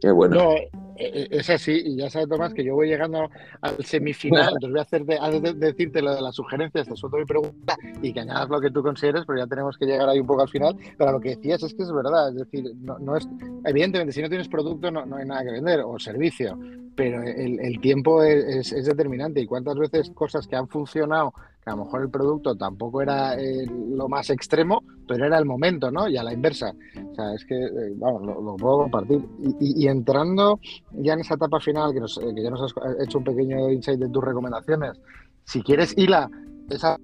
Qué 0.00 0.10
bueno. 0.10 0.36
No, 0.36 0.52
e, 0.52 0.68
e, 0.96 1.28
es 1.30 1.48
así, 1.50 1.72
y 1.72 1.96
ya 1.96 2.10
sabes, 2.10 2.28
Tomás, 2.28 2.52
que 2.52 2.64
yo 2.64 2.74
voy 2.74 2.88
llegando 2.88 3.28
al 3.60 3.84
semifinal, 3.84 4.52
entonces 4.60 4.70
voy 5.06 5.16
a, 5.16 5.24
hacer 5.24 5.40
de, 5.40 5.54
decirte 5.54 6.02
lo 6.02 6.14
de 6.14 6.20
las 6.20 6.34
sugerencias, 6.34 6.88
te 6.88 6.96
suelto 6.96 7.16
mi 7.16 7.24
pregunta 7.24 7.76
y 8.02 8.12
que 8.12 8.20
añadas 8.20 8.48
lo 8.48 8.60
que 8.60 8.70
tú 8.70 8.82
consideres, 8.82 9.24
pero 9.26 9.38
ya 9.38 9.46
tenemos 9.46 9.76
que 9.78 9.86
llegar 9.86 10.08
ahí 10.08 10.20
un 10.20 10.26
poco 10.26 10.42
al 10.42 10.48
final. 10.48 10.76
Pero 10.98 11.12
lo 11.12 11.20
que 11.20 11.30
decías 11.30 11.62
es 11.62 11.74
que 11.74 11.82
es 11.82 11.92
verdad, 11.92 12.30
es 12.30 12.36
decir, 12.36 12.72
no, 12.80 13.16
es, 13.16 13.26
evidentemente, 13.64 14.12
si 14.12 14.22
no 14.22 14.28
tienes 14.28 14.48
producto 14.48 14.90
no, 14.90 15.06
no, 15.06 15.16
hay 15.16 15.26
nada 15.26 15.42
que 15.42 15.52
vender, 15.52 15.80
o 15.80 15.98
servicio, 15.98 16.58
pero 16.94 17.22
el, 17.22 17.80
tiempo 17.80 18.22
es, 18.22 18.72
es, 18.72 18.84
determinante 18.84 19.40
y 19.40 19.46
cuántas 19.46 19.78
veces 19.78 20.10
cosas 20.10 20.46
que 20.46 20.56
han 20.56 20.68
funcionado 20.68 21.32
que 21.62 21.70
a 21.70 21.76
lo 21.76 21.84
mejor 21.84 22.02
el 22.02 22.10
producto 22.10 22.56
tampoco 22.56 23.02
era 23.02 23.34
eh, 23.38 23.66
lo 23.66 24.08
más 24.08 24.30
extremo, 24.30 24.82
pero 25.06 25.26
era 25.26 25.38
el 25.38 25.44
momento, 25.44 25.90
¿no? 25.90 26.08
Y 26.08 26.16
a 26.16 26.22
la 26.22 26.32
inversa. 26.32 26.74
O 27.10 27.14
sea, 27.14 27.34
es 27.34 27.44
que, 27.44 27.56
eh, 27.56 27.92
vamos, 27.96 28.22
lo, 28.22 28.56
puedo 28.56 28.78
compartir. 28.78 29.20
Y, 29.60 29.86
entrando 29.88 30.60
ya 30.92 31.14
en 31.14 31.20
esa 31.20 31.34
etapa 31.34 31.60
final, 31.60 31.92
que, 31.92 32.00
que 32.00 32.42
ya 32.42 32.50
nos 32.50 32.62
has 32.62 32.74
hecho 33.02 33.18
un 33.18 33.24
pequeño 33.24 33.70
insight 33.70 33.98
de 33.98 34.08
tus 34.08 34.22
recomendaciones, 34.22 35.00
si 35.44 35.62
quieres, 35.62 35.96
Hila, 35.96 36.30
esa 36.68 36.98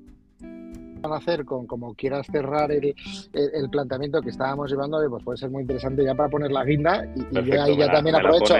hacer 1.14 1.44
con 1.44 1.66
como 1.66 1.94
quieras 1.94 2.26
cerrar 2.30 2.72
el, 2.72 2.94
el, 3.32 3.70
planteamiento 3.70 4.20
que 4.20 4.30
estábamos 4.30 4.70
llevando, 4.70 4.98
pues 5.08 5.24
puede 5.24 5.38
ser 5.38 5.50
muy 5.50 5.62
interesante 5.62 6.04
ya 6.04 6.14
para 6.14 6.28
poner 6.28 6.50
la 6.50 6.64
guinda 6.64 7.06
y, 7.14 7.44
yo 7.44 7.62
ahí 7.62 7.76
ya 7.76 7.90
también 7.90 8.16
aprovecho. 8.16 8.54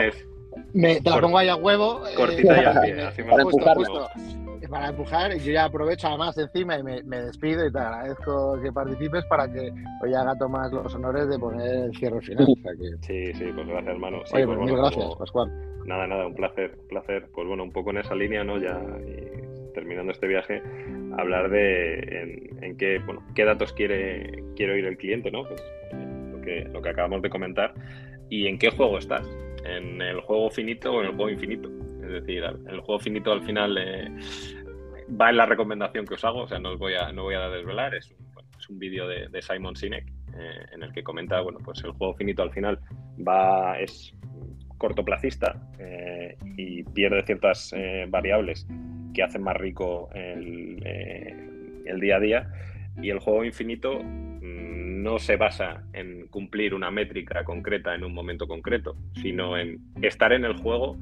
Me, 0.72 1.00
te 1.00 1.10
la 1.10 1.20
pongo 1.20 1.38
ahí 1.38 1.48
a 1.48 1.56
huevo. 1.56 2.00
Cortita 2.16 2.86
eh, 2.86 3.02
así 3.02 3.22
para 3.30 3.42
empujar. 3.42 3.76
Para 4.68 4.88
empujar, 4.88 5.34
y 5.34 5.40
yo 5.40 5.52
ya 5.52 5.64
aprovecho 5.64 6.08
además 6.08 6.36
encima 6.38 6.78
y 6.78 6.82
me, 6.82 7.20
despido 7.22 7.66
y 7.66 7.72
te 7.72 7.78
agradezco 7.78 8.60
que 8.62 8.72
participes 8.72 9.24
para 9.26 9.50
que 9.50 9.72
hoy 10.02 10.14
haga 10.14 10.36
Tomás 10.38 10.72
los 10.72 10.94
honores 10.94 11.28
de 11.28 11.38
poner 11.38 11.84
el 11.84 11.96
cierre 11.96 12.20
final. 12.20 12.46
Sí, 13.02 13.32
sí, 13.34 13.44
pues 13.54 13.66
gracias, 13.66 13.94
hermano. 13.94 14.18
Sí, 14.26 14.42
pues, 14.44 14.58
pues 14.58 14.72
gracias, 14.72 15.14
Pascual. 15.16 15.52
Nada, 15.84 16.06
nada, 16.06 16.26
un 16.26 16.34
placer, 16.34 16.76
un 16.80 16.88
placer. 16.88 17.28
Pues 17.32 17.46
bueno, 17.46 17.62
un 17.62 17.72
poco 17.72 17.90
en 17.90 17.98
esa 17.98 18.14
línea, 18.14 18.42
¿no? 18.42 18.58
Ya 18.58 18.80
terminando 19.76 20.10
este 20.10 20.26
viaje, 20.26 20.62
hablar 21.18 21.50
de 21.50 22.48
en, 22.62 22.76
qué, 22.78 22.98
bueno, 22.98 23.22
qué 23.34 23.44
datos 23.44 23.74
quiere, 23.74 24.42
quiere 24.56 24.72
oír 24.72 24.86
el 24.86 24.96
cliente, 24.96 25.30
¿no? 25.30 25.46
Pues, 25.46 25.62
lo, 26.32 26.40
que, 26.40 26.64
lo 26.72 26.80
que 26.80 26.88
acabamos 26.88 27.20
de 27.20 27.28
comentar. 27.28 27.74
Y 28.30 28.46
en 28.46 28.58
qué 28.58 28.70
juego 28.70 28.98
estás. 28.98 29.28
¿En 29.64 30.00
el 30.00 30.20
juego 30.22 30.50
finito 30.50 30.92
o 30.92 31.00
en 31.02 31.08
el 31.08 31.14
juego 31.14 31.30
infinito? 31.30 31.68
Es 32.06 32.12
decir, 32.22 32.42
el 32.44 32.80
juego 32.80 32.98
finito 32.98 33.32
al 33.32 33.42
final 33.42 33.76
eh, 33.78 34.08
va 35.20 35.30
en 35.30 35.36
la 35.36 35.46
recomendación 35.46 36.06
que 36.06 36.14
os 36.14 36.24
hago, 36.24 36.42
o 36.42 36.48
sea, 36.48 36.58
no 36.58 36.70
os 36.70 36.78
voy 36.78 36.94
a, 36.94 37.12
no 37.12 37.24
voy 37.24 37.34
a 37.34 37.48
desvelar, 37.48 37.94
es 37.94 38.10
un, 38.10 38.26
es 38.58 38.68
un 38.68 38.78
vídeo 38.78 39.06
de, 39.06 39.42
Simon 39.42 39.76
Sinek 39.76 40.06
eh, 40.06 40.66
en 40.72 40.82
el 40.82 40.92
que 40.92 41.02
comenta, 41.02 41.40
bueno, 41.40 41.58
pues 41.64 41.82
el 41.84 41.92
juego 41.92 42.14
finito 42.14 42.42
al 42.42 42.52
final 42.52 42.78
va, 43.26 43.78
es 43.78 44.14
cortoplacista 44.78 45.58
y 46.58 46.82
pierde 46.82 47.22
ciertas 47.22 47.74
variables 48.08 48.66
que 49.16 49.22
hacen 49.22 49.42
más 49.42 49.56
rico 49.56 50.10
eh, 50.14 51.34
el, 51.86 52.00
día 52.00 52.16
a 52.16 52.20
día. 52.20 52.50
Y 53.02 53.08
el 53.08 53.18
juego 53.18 53.44
infinito 53.44 53.98
mm, 53.98 55.02
no 55.02 55.18
se 55.18 55.36
basa 55.36 55.84
en 55.94 56.26
cumplir 56.28 56.74
una 56.74 56.90
métrica 56.90 57.42
concreta 57.42 57.94
en 57.94 58.04
un 58.04 58.12
momento 58.12 58.46
concreto, 58.46 58.94
sino 59.14 59.56
en 59.56 59.80
estar 60.02 60.34
en 60.34 60.44
el 60.44 60.56
juego 60.58 60.98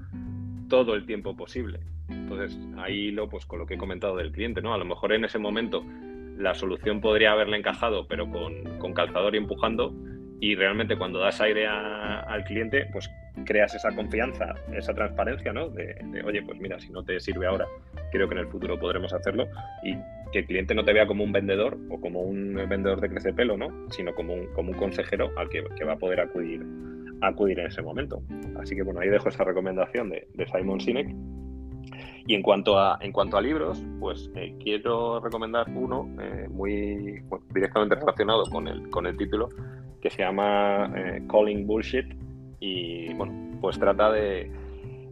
todo 0.69 0.95
el 0.95 1.07
tiempo 1.07 1.37
posible. 1.37 1.81
Entonces, 2.09 2.59
ahí 2.77 3.11
lo, 3.11 3.29
pues 3.29 3.47
con 3.47 3.59
lo 3.59 3.67
que 3.67 3.75
he 3.75 3.79
comentado 3.79 4.17
del 4.17 4.33
cliente, 4.33 4.61
¿no? 4.61 4.75
A 4.75 4.79
lo 4.79 4.85
mejor 4.85 5.13
en 5.13 5.25
ese 5.25 5.39
momento 5.39 5.85
la 6.37 6.55
solución 6.55 7.01
podría 7.01 7.33
haberle 7.33 7.57
encajado, 7.57 8.07
pero 8.09 8.29
con, 8.31 8.79
con 8.79 8.93
calzador 8.93 9.35
y 9.35 9.39
empujando, 9.39 9.95
y 10.41 10.55
realmente 10.57 10.97
cuando 10.97 11.21
das 11.21 11.41
aire 11.41 11.67
al 11.67 12.45
cliente, 12.45 12.87
pues 12.93 13.09
creas 13.45 13.75
esa 13.75 13.95
confianza, 13.95 14.55
esa 14.73 14.95
transparencia, 14.95 15.53
¿no? 15.53 15.69
De, 15.69 15.97
oye, 16.25 16.43
pues 16.43 16.61
mira, 16.61 16.79
si 16.79 16.91
no 16.91 17.03
te 17.03 17.19
sirve 17.21 17.47
ahora, 17.47 17.67
creo 18.13 18.29
que 18.29 18.35
en 18.35 18.41
el 18.41 18.49
futuro 18.49 18.79
podremos 18.79 19.13
hacerlo 19.13 19.49
y 19.83 19.97
que 20.33 20.41
el 20.41 20.47
cliente 20.47 20.75
no 20.75 20.85
te 20.85 20.93
vea 20.93 21.07
como 21.07 21.25
un 21.25 21.33
vendedor 21.33 21.79
o 21.91 22.01
como 22.01 22.21
un 22.21 22.55
vendedor 22.69 23.01
de 23.01 23.09
crece 23.09 23.33
pelo, 23.33 23.57
¿no? 23.57 23.91
Sino 23.91 24.15
como 24.15 24.35
un, 24.35 24.47
como 24.49 24.73
un 24.73 24.77
consejero 24.77 25.31
al 25.37 25.49
que, 25.49 25.63
va 25.85 25.95
a 25.95 25.99
poder 25.99 26.21
acudir, 26.21 26.63
acudir 27.29 27.59
en 27.59 27.67
ese 27.67 27.83
momento. 27.83 28.23
Así 28.61 28.75
que 28.75 28.83
bueno, 28.83 29.01
ahí 29.01 29.09
dejo 29.09 29.29
esa 29.29 29.45
recomendación 29.45 30.11
de, 30.11 30.27
Simon 30.53 30.81
Sinek. 30.81 31.15
Y 32.27 32.35
en 32.35 32.43
cuanto 32.43 32.79
a, 32.79 32.99
en 33.03 33.13
cuanto 33.13 33.37
a 33.37 33.43
libros, 33.43 33.85
pues 34.01 34.31
eh, 34.35 34.57
quiero 34.63 35.21
recomendar 35.21 35.67
uno 35.75 36.09
eh, 36.21 36.49
muy 36.51 37.23
directamente 37.53 37.97
relacionado 37.97 38.45
con 38.47 38.67
el, 38.67 38.89
con 38.89 39.07
el 39.07 39.17
título, 39.17 39.51
que 40.01 40.09
se 40.11 40.23
llama 40.23 40.91
eh, 40.97 41.23
Calling 41.31 41.67
Bullshit 41.67 42.07
y 42.61 43.13
bueno, 43.15 43.59
pues 43.61 43.79
trata 43.79 44.11
de, 44.11 44.51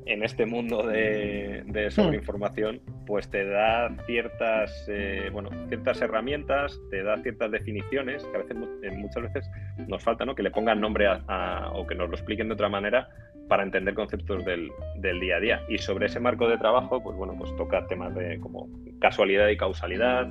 en 0.07 0.23
este 0.23 0.47
mundo 0.47 0.87
de, 0.87 1.62
de 1.67 1.91
sobreinformación, 1.91 2.81
pues 3.07 3.31
te 3.31 3.45
da 3.45 3.95
ciertas, 4.07 4.87
eh, 4.88 5.31
bueno, 5.33 5.51
ciertas 5.69 6.01
herramientas, 6.01 6.81
te 6.91 7.03
da 7.03 7.19
ciertas 7.23 7.51
definiciones, 7.51 8.25
que 8.25 8.37
a 8.37 8.41
veces, 8.41 8.57
muchas 8.97 9.23
veces 9.23 9.51
nos 9.87 10.03
falta, 10.03 10.25
¿no? 10.25 10.35
Que 10.35 10.43
le 10.43 10.51
pongan 10.51 10.81
nombre 10.81 11.07
a, 11.07 11.71
o 11.73 11.87
que 11.87 11.95
nos 11.95 12.09
lo 12.09 12.15
expliquen 12.15 12.49
de 12.49 12.55
otra 12.55 12.69
manera 12.69 13.09
para 13.49 13.65
entender 13.65 13.95
conceptos 13.95 14.45
del, 14.45 14.71
del, 14.97 15.21
día 15.21 15.37
a 15.37 15.41
día. 15.41 15.62
Y 15.69 15.79
sobre 15.79 16.07
ese 16.07 16.21
marco 16.21 16.49
de 16.49 16.59
trabajo, 16.59 17.03
pues 17.03 17.17
bueno, 17.17 17.35
pues 17.38 17.55
toca 17.57 17.87
temas 17.87 18.15
de 18.15 18.38
como 18.41 18.69
casualidad 19.01 19.49
y 19.49 19.57
causalidad, 19.57 20.29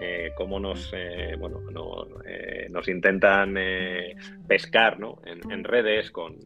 eh, 0.00 0.32
cómo 0.36 0.60
nos, 0.60 0.92
eh, 0.94 1.34
bueno, 1.38 1.60
eh, 2.24 2.68
nos 2.70 2.88
intentan 2.88 3.56
pescar 4.46 5.00
¿no? 5.00 5.20
en, 5.24 5.64
redes 5.64 6.10
con, 6.10 6.36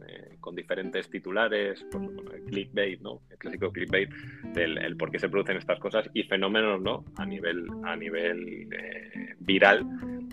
con, 0.43 0.55
diferentes 0.55 1.09
titulares, 1.09 1.87
pues, 1.91 2.05
el 2.35 2.43
clickbait, 2.45 3.01
¿no? 3.01 3.23
el 3.31 3.39
clásico 3.39 3.73
clickbait 3.73 4.11
del 4.55 4.77
el 4.77 4.97
por 4.97 5.11
qué 5.11 5.19
se 5.19 5.31
producen 5.31 5.57
estas 5.57 5.79
cosas 5.79 6.11
y 6.13 6.25
fenómenos 6.25 6.83
¿no? 6.83 7.05
a 7.17 7.25
nivel, 7.25 7.67
a 7.85 7.97
nivel 7.97 8.69
viral 9.39 9.87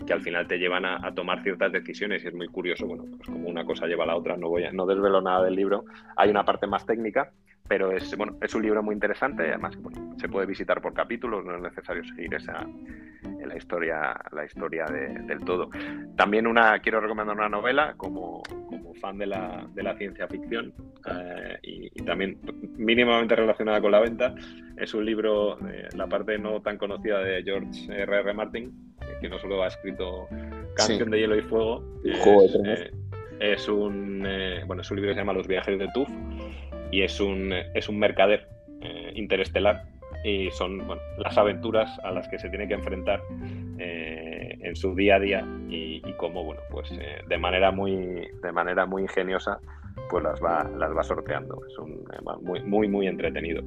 que 0.06 0.12
al 0.12 0.22
final 0.22 0.46
te 0.46 0.58
llevan 0.58 0.84
a, 0.84 1.14
tomar 1.14 1.42
ciertas 1.42 1.72
decisiones 1.72 2.24
y 2.24 2.28
es 2.28 2.34
muy 2.34 2.48
curioso, 2.48 2.86
bueno, 2.86 3.04
pues 3.16 3.28
como 3.28 3.48
una 3.48 3.64
cosa 3.64 3.86
lleva 3.86 4.04
a 4.04 4.08
la 4.08 4.16
otra, 4.16 4.36
no 4.36 4.48
voy 4.48 4.64
a, 4.64 4.72
no 4.72 4.86
desvelo 4.86 5.20
nada 5.20 5.44
del 5.44 5.54
libro, 5.54 5.84
hay 6.16 6.30
una 6.30 6.44
parte 6.44 6.66
más 6.66 6.86
técnica 6.86 7.32
pero 7.70 7.92
es, 7.92 8.16
bueno, 8.16 8.36
es 8.42 8.52
un 8.56 8.62
libro 8.62 8.82
muy 8.82 8.94
interesante, 8.94 9.44
además 9.44 9.78
se 10.16 10.28
puede 10.28 10.44
visitar 10.44 10.82
por 10.82 10.92
capítulos, 10.92 11.44
no 11.44 11.54
es 11.54 11.62
necesario 11.62 12.02
seguir 12.02 12.34
esa, 12.34 12.66
la 13.46 13.56
historia, 13.56 14.12
la 14.32 14.44
historia 14.44 14.86
del 14.86 15.38
todo. 15.44 15.70
También 16.16 16.48
una, 16.48 16.80
quiero 16.80 17.00
recomendar 17.00 17.36
una 17.36 17.48
novela 17.48 17.94
como, 17.96 18.42
como 18.42 18.92
fan 18.94 19.18
de 19.18 19.26
la, 19.26 19.68
de 19.72 19.84
la 19.84 19.96
ciencia 19.96 20.26
ficción 20.26 20.74
eh, 21.12 21.58
y, 21.62 22.02
también 22.02 22.40
mínimamente 22.76 23.36
relacionada 23.36 23.80
con 23.80 23.92
la 23.92 24.00
venta. 24.00 24.34
Es 24.76 24.92
un 24.92 25.04
libro, 25.04 25.56
la 25.94 26.08
parte 26.08 26.38
no 26.38 26.60
tan 26.62 26.76
conocida 26.76 27.20
de 27.20 27.44
George 27.44 27.86
R. 27.88 28.18
R. 28.18 28.34
Martin, 28.34 28.72
que 29.20 29.28
no 29.28 29.38
solo 29.38 29.62
ha 29.62 29.68
escrito 29.68 30.26
Canción 30.74 31.08
de 31.08 31.20
Hielo 31.20 31.36
y 31.36 31.42
Fuego. 31.42 31.84
Es, 32.02 32.58
eh, 32.64 32.90
es 33.38 33.68
un, 33.68 34.24
eh, 34.26 34.64
bueno, 34.66 34.82
es 34.82 34.90
un 34.90 34.96
libro 34.96 35.10
que 35.10 35.14
se 35.14 35.20
llama 35.20 35.34
Los 35.34 35.46
viajes 35.46 35.78
de 35.78 35.86
Tuf 35.94 36.08
y 36.90 37.02
es 37.02 37.20
un, 37.20 37.52
es 37.74 37.88
un 37.88 37.98
mercader 37.98 38.48
eh, 38.80 39.12
interestelar. 39.14 39.84
Y 40.24 40.50
son 40.50 40.82
las 41.18 41.38
aventuras 41.38 41.98
a 42.02 42.10
las 42.10 42.28
que 42.28 42.38
se 42.38 42.50
tiene 42.50 42.68
que 42.68 42.74
enfrentar 42.74 43.22
eh, 43.78 44.54
en 44.60 44.76
su 44.76 44.94
día 44.94 45.16
a 45.16 45.20
día 45.20 45.46
y, 45.68 46.02
cómo 46.18 46.44
bueno 46.44 46.60
pues 46.70 46.92
eh, 46.92 47.22
de 47.26 47.38
manera 47.38 47.70
muy 47.70 48.28
de 48.42 48.52
manera 48.52 48.84
muy 48.84 49.02
ingeniosa 49.02 49.58
pues 50.10 50.22
las 50.22 50.42
va 50.42 50.68
las 50.76 50.94
va 50.94 51.02
sorteando. 51.02 51.58
Es 51.66 51.78
un 51.78 52.04
muy 52.42 52.62
muy 52.64 52.88
muy 52.88 53.06
entretenido. 53.06 53.62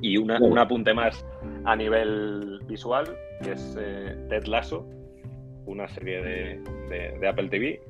Y 0.00 0.16
una, 0.16 0.38
un 0.40 0.58
apunte 0.58 0.94
más 0.94 1.26
a 1.64 1.76
nivel 1.76 2.60
visual 2.66 3.06
que 3.42 3.52
es 3.52 3.74
Ted 4.28 4.44
Lasso 4.46 4.88
una 5.66 5.88
serie 5.88 6.22
de, 6.22 6.60
de, 6.88 7.18
de 7.18 7.28
Apple 7.28 7.48
TV 7.48 7.80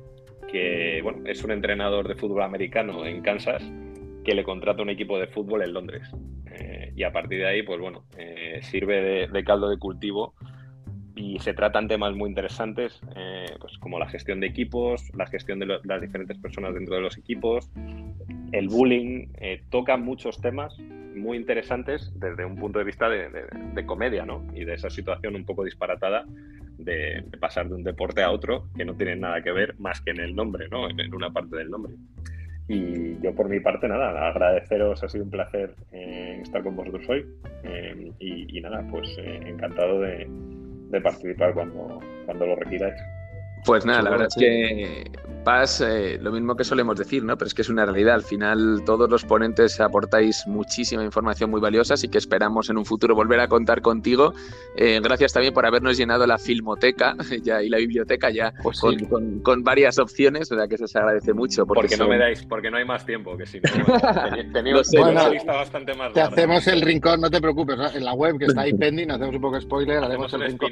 que 0.51 0.99
bueno 1.03 1.19
es 1.25 1.43
un 1.43 1.51
entrenador 1.51 2.07
de 2.07 2.15
fútbol 2.15 2.41
americano 2.41 3.05
en 3.05 3.21
Kansas 3.21 3.63
que 4.27 4.35
le 4.35 4.43
contrata 4.43 4.81
un 4.81 4.89
equipo 4.89 5.17
de 5.17 5.27
fútbol 5.27 5.61
en 5.63 5.73
Londres. 5.73 6.11
Eh, 6.51 6.91
y 6.97 7.03
a 7.03 7.13
partir 7.13 7.39
de 7.39 7.47
ahí, 7.47 7.63
pues 7.63 7.79
bueno, 7.79 8.03
eh, 8.17 8.59
sirve 8.61 9.27
de, 9.31 9.43
caldo 9.45 9.69
de 9.69 9.77
cultivo 9.79 10.33
y 11.15 11.39
se 11.39 11.53
tratan 11.53 11.87
temas 11.87 12.13
muy 12.13 12.27
interesantes, 12.27 12.99
eh, 13.15 13.45
pues 13.57 13.77
como 13.77 13.97
la 13.97 14.09
gestión 14.09 14.41
de 14.41 14.47
equipos, 14.47 15.01
la 15.15 15.27
gestión 15.27 15.59
de 15.59 15.79
las 15.81 16.01
diferentes 16.01 16.37
personas 16.39 16.73
dentro 16.73 16.95
de 16.95 17.01
los 17.01 17.17
equipos, 17.17 17.71
el 18.51 18.67
bullying, 18.67 19.29
toca 19.69 19.95
muchos 19.95 20.41
temas 20.41 20.77
muy 21.15 21.37
interesantes 21.37 22.11
desde 22.15 22.43
un 22.43 22.57
punto 22.57 22.79
de 22.79 22.85
vista 22.85 23.07
de, 23.09 23.85
comedia, 23.85 24.25
¿no? 24.25 24.45
Y 24.53 24.65
de 24.65 24.73
esa 24.73 24.89
situación 24.89 25.35
un 25.35 25.45
poco 25.45 25.63
disparatada 25.63 26.25
de, 26.77 27.23
pasar 27.39 27.69
de 27.69 27.75
un 27.75 27.83
deporte 27.83 28.23
a 28.23 28.31
otro 28.31 28.67
que 28.75 28.83
no 28.83 28.93
tiene 28.95 29.15
nada 29.15 29.41
que 29.41 29.53
ver 29.53 29.79
más 29.79 30.01
que 30.01 30.11
en 30.11 30.19
el 30.19 30.35
nombre, 30.35 30.67
¿no? 30.69 30.89
En, 30.89 31.13
una 31.15 31.31
parte 31.31 31.55
del 31.55 31.69
nombre. 31.69 31.93
Y 32.69 33.19
yo 33.21 33.33
por 33.33 33.47
mi 33.47 33.59
parte, 33.59 33.87
nada, 33.87 34.27
agradeceros, 34.27 35.01
ha 35.01 35.07
sido 35.07 35.23
un 35.23 35.29
placer 35.29 35.73
eh, 35.93 36.39
estar 36.41 36.61
con 36.63 36.75
vosotros 36.75 37.07
hoy. 37.07 37.25
Eh, 37.63 38.11
y, 38.19 38.59
nada, 38.61 38.85
pues 38.91 39.07
eh, 39.19 39.39
encantado 39.45 40.01
de, 40.01 40.27
participar 41.01 41.53
cuando, 41.53 41.99
cuando 42.25 42.45
lo 42.45 42.55
requiráis. 42.55 42.95
Pues 43.67 43.85
nada, 43.85 44.01
la 44.01 44.09
verdad 44.09 44.27
es 44.29 44.35
que 44.35 45.11
Paz, 45.47 45.79
eh, 45.79 46.19
lo 46.21 46.33
mismo 46.33 46.57
que 46.57 46.65
solemos 46.65 46.97
decir, 46.97 47.23
¿no? 47.23 47.37
Pero 47.37 47.47
es 47.47 47.53
que 47.53 47.61
es 47.61 47.69
una 47.69 47.85
realidad. 47.85 48.15
Al 48.15 48.23
final, 48.23 48.81
todos 48.85 49.09
los 49.09 49.23
ponentes 49.23 49.79
aportáis 49.79 50.45
muchísima 50.45 51.05
información 51.05 51.49
muy 51.49 51.61
valiosa, 51.61 51.93
así 51.93 52.09
que 52.09 52.17
esperamos 52.17 52.69
en 52.69 52.77
un 52.77 52.83
futuro 52.83 53.15
volver 53.15 53.39
a 53.39 53.47
contar 53.47 53.81
contigo. 53.81 54.33
Eh, 54.75 54.99
gracias 55.01 55.31
también 55.31 55.53
por 55.53 55.65
habernos 55.65 55.97
llenado 55.97 56.27
la 56.27 56.37
filmoteca 56.37 57.15
ya, 57.43 57.63
y 57.63 57.69
la 57.69 57.77
biblioteca 57.77 58.29
ya 58.29 58.53
pues 58.61 58.81
con, 58.81 59.63
varias 59.63 59.99
opciones, 59.99 60.51
o 60.51 60.55
sea 60.55 60.67
que 60.67 60.75
eso 60.75 60.85
se 60.85 60.99
agradece 60.99 61.33
mucho. 61.33 61.65
Porque, 61.65 61.95
no 61.95 62.09
me 62.09 62.17
dais, 62.17 62.45
porque 62.45 62.69
no 62.69 62.75
hay 62.75 62.85
más 62.85 63.05
tiempo, 63.05 63.37
que 63.37 63.45
si 63.45 63.61
no, 63.61 63.69
teníamos 64.53 64.89
una 64.93 65.29
lista 65.29 65.53
bastante 65.53 65.93
más. 65.93 66.11
Te 66.11 66.19
hacemos 66.19 66.67
el 66.67 66.81
rincón, 66.81 67.21
no 67.21 67.31
te 67.31 67.39
preocupes, 67.39 67.77
en 67.95 68.03
la 68.03 68.13
web 68.13 68.37
que 68.37 68.45
está 68.47 68.63
ahí 68.63 68.73
pending, 68.77 69.11
hacemos 69.11 69.33
un 69.33 69.41
poco 69.41 69.55
de 69.55 69.61
spoiler, 69.61 70.03
hacemos, 70.03 70.33
el 70.33 70.41
rincón. 70.41 70.71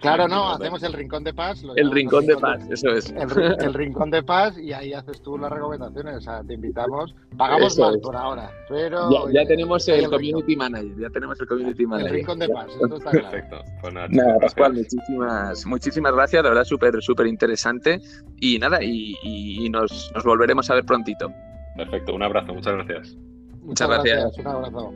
claro, 0.00 0.26
no, 0.26 0.50
hacemos 0.50 0.82
el 0.82 0.92
rincón 0.92 1.22
de 1.22 1.34
paz. 1.34 1.62
El 1.76 1.92
rincón 1.92 2.26
de 2.28 2.36
paz, 2.36 2.64
eso 2.70 2.90
es. 2.90 3.10
El, 3.10 3.74
rincón 3.74 4.10
de 4.10 4.22
paz 4.22 4.56
y 4.58 4.72
ahí 4.72 4.92
haces 4.92 5.20
tú 5.22 5.36
las 5.36 5.50
recomendaciones, 5.50 6.16
o 6.16 6.20
sea, 6.20 6.42
te 6.44 6.54
invitamos. 6.54 7.14
Pagamos 7.36 7.78
más 7.78 7.96
por 7.98 8.16
ahora, 8.16 8.50
pero... 8.68 9.28
Ya, 9.30 9.44
tenemos 9.46 9.88
el, 9.88 10.08
community 10.08 10.56
manager, 10.56 10.96
ya 10.98 11.10
tenemos 11.10 11.40
el 11.40 11.46
community 11.46 11.86
manager. 11.86 12.12
El 12.12 12.16
rincón 12.18 12.38
de 12.38 12.48
paz, 12.48 12.68
esto 12.80 12.96
está 12.96 13.10
claro. 13.10 13.30
Perfecto. 13.30 13.64
Pues 13.80 13.94
nada, 13.94 14.38
Pascual, 14.40 14.74
muchísimas, 14.74 15.66
muchísimas 15.66 16.12
gracias, 16.12 16.42
la 16.42 16.50
verdad 16.50 16.64
súper 16.64 17.02
súper 17.02 17.26
interesante 17.26 18.00
y 18.40 18.58
nada, 18.58 18.78
y, 18.82 19.68
nos, 19.70 20.12
nos 20.14 20.24
volveremos 20.24 20.70
a 20.70 20.74
ver 20.74 20.84
prontito. 20.84 21.32
Perfecto, 21.76 22.14
un 22.14 22.22
abrazo, 22.22 22.54
muchas 22.54 22.74
gracias. 22.74 23.16
Muchas, 23.62 23.88
gracias. 23.88 24.38
Un 24.38 24.46
abrazo. 24.46 24.94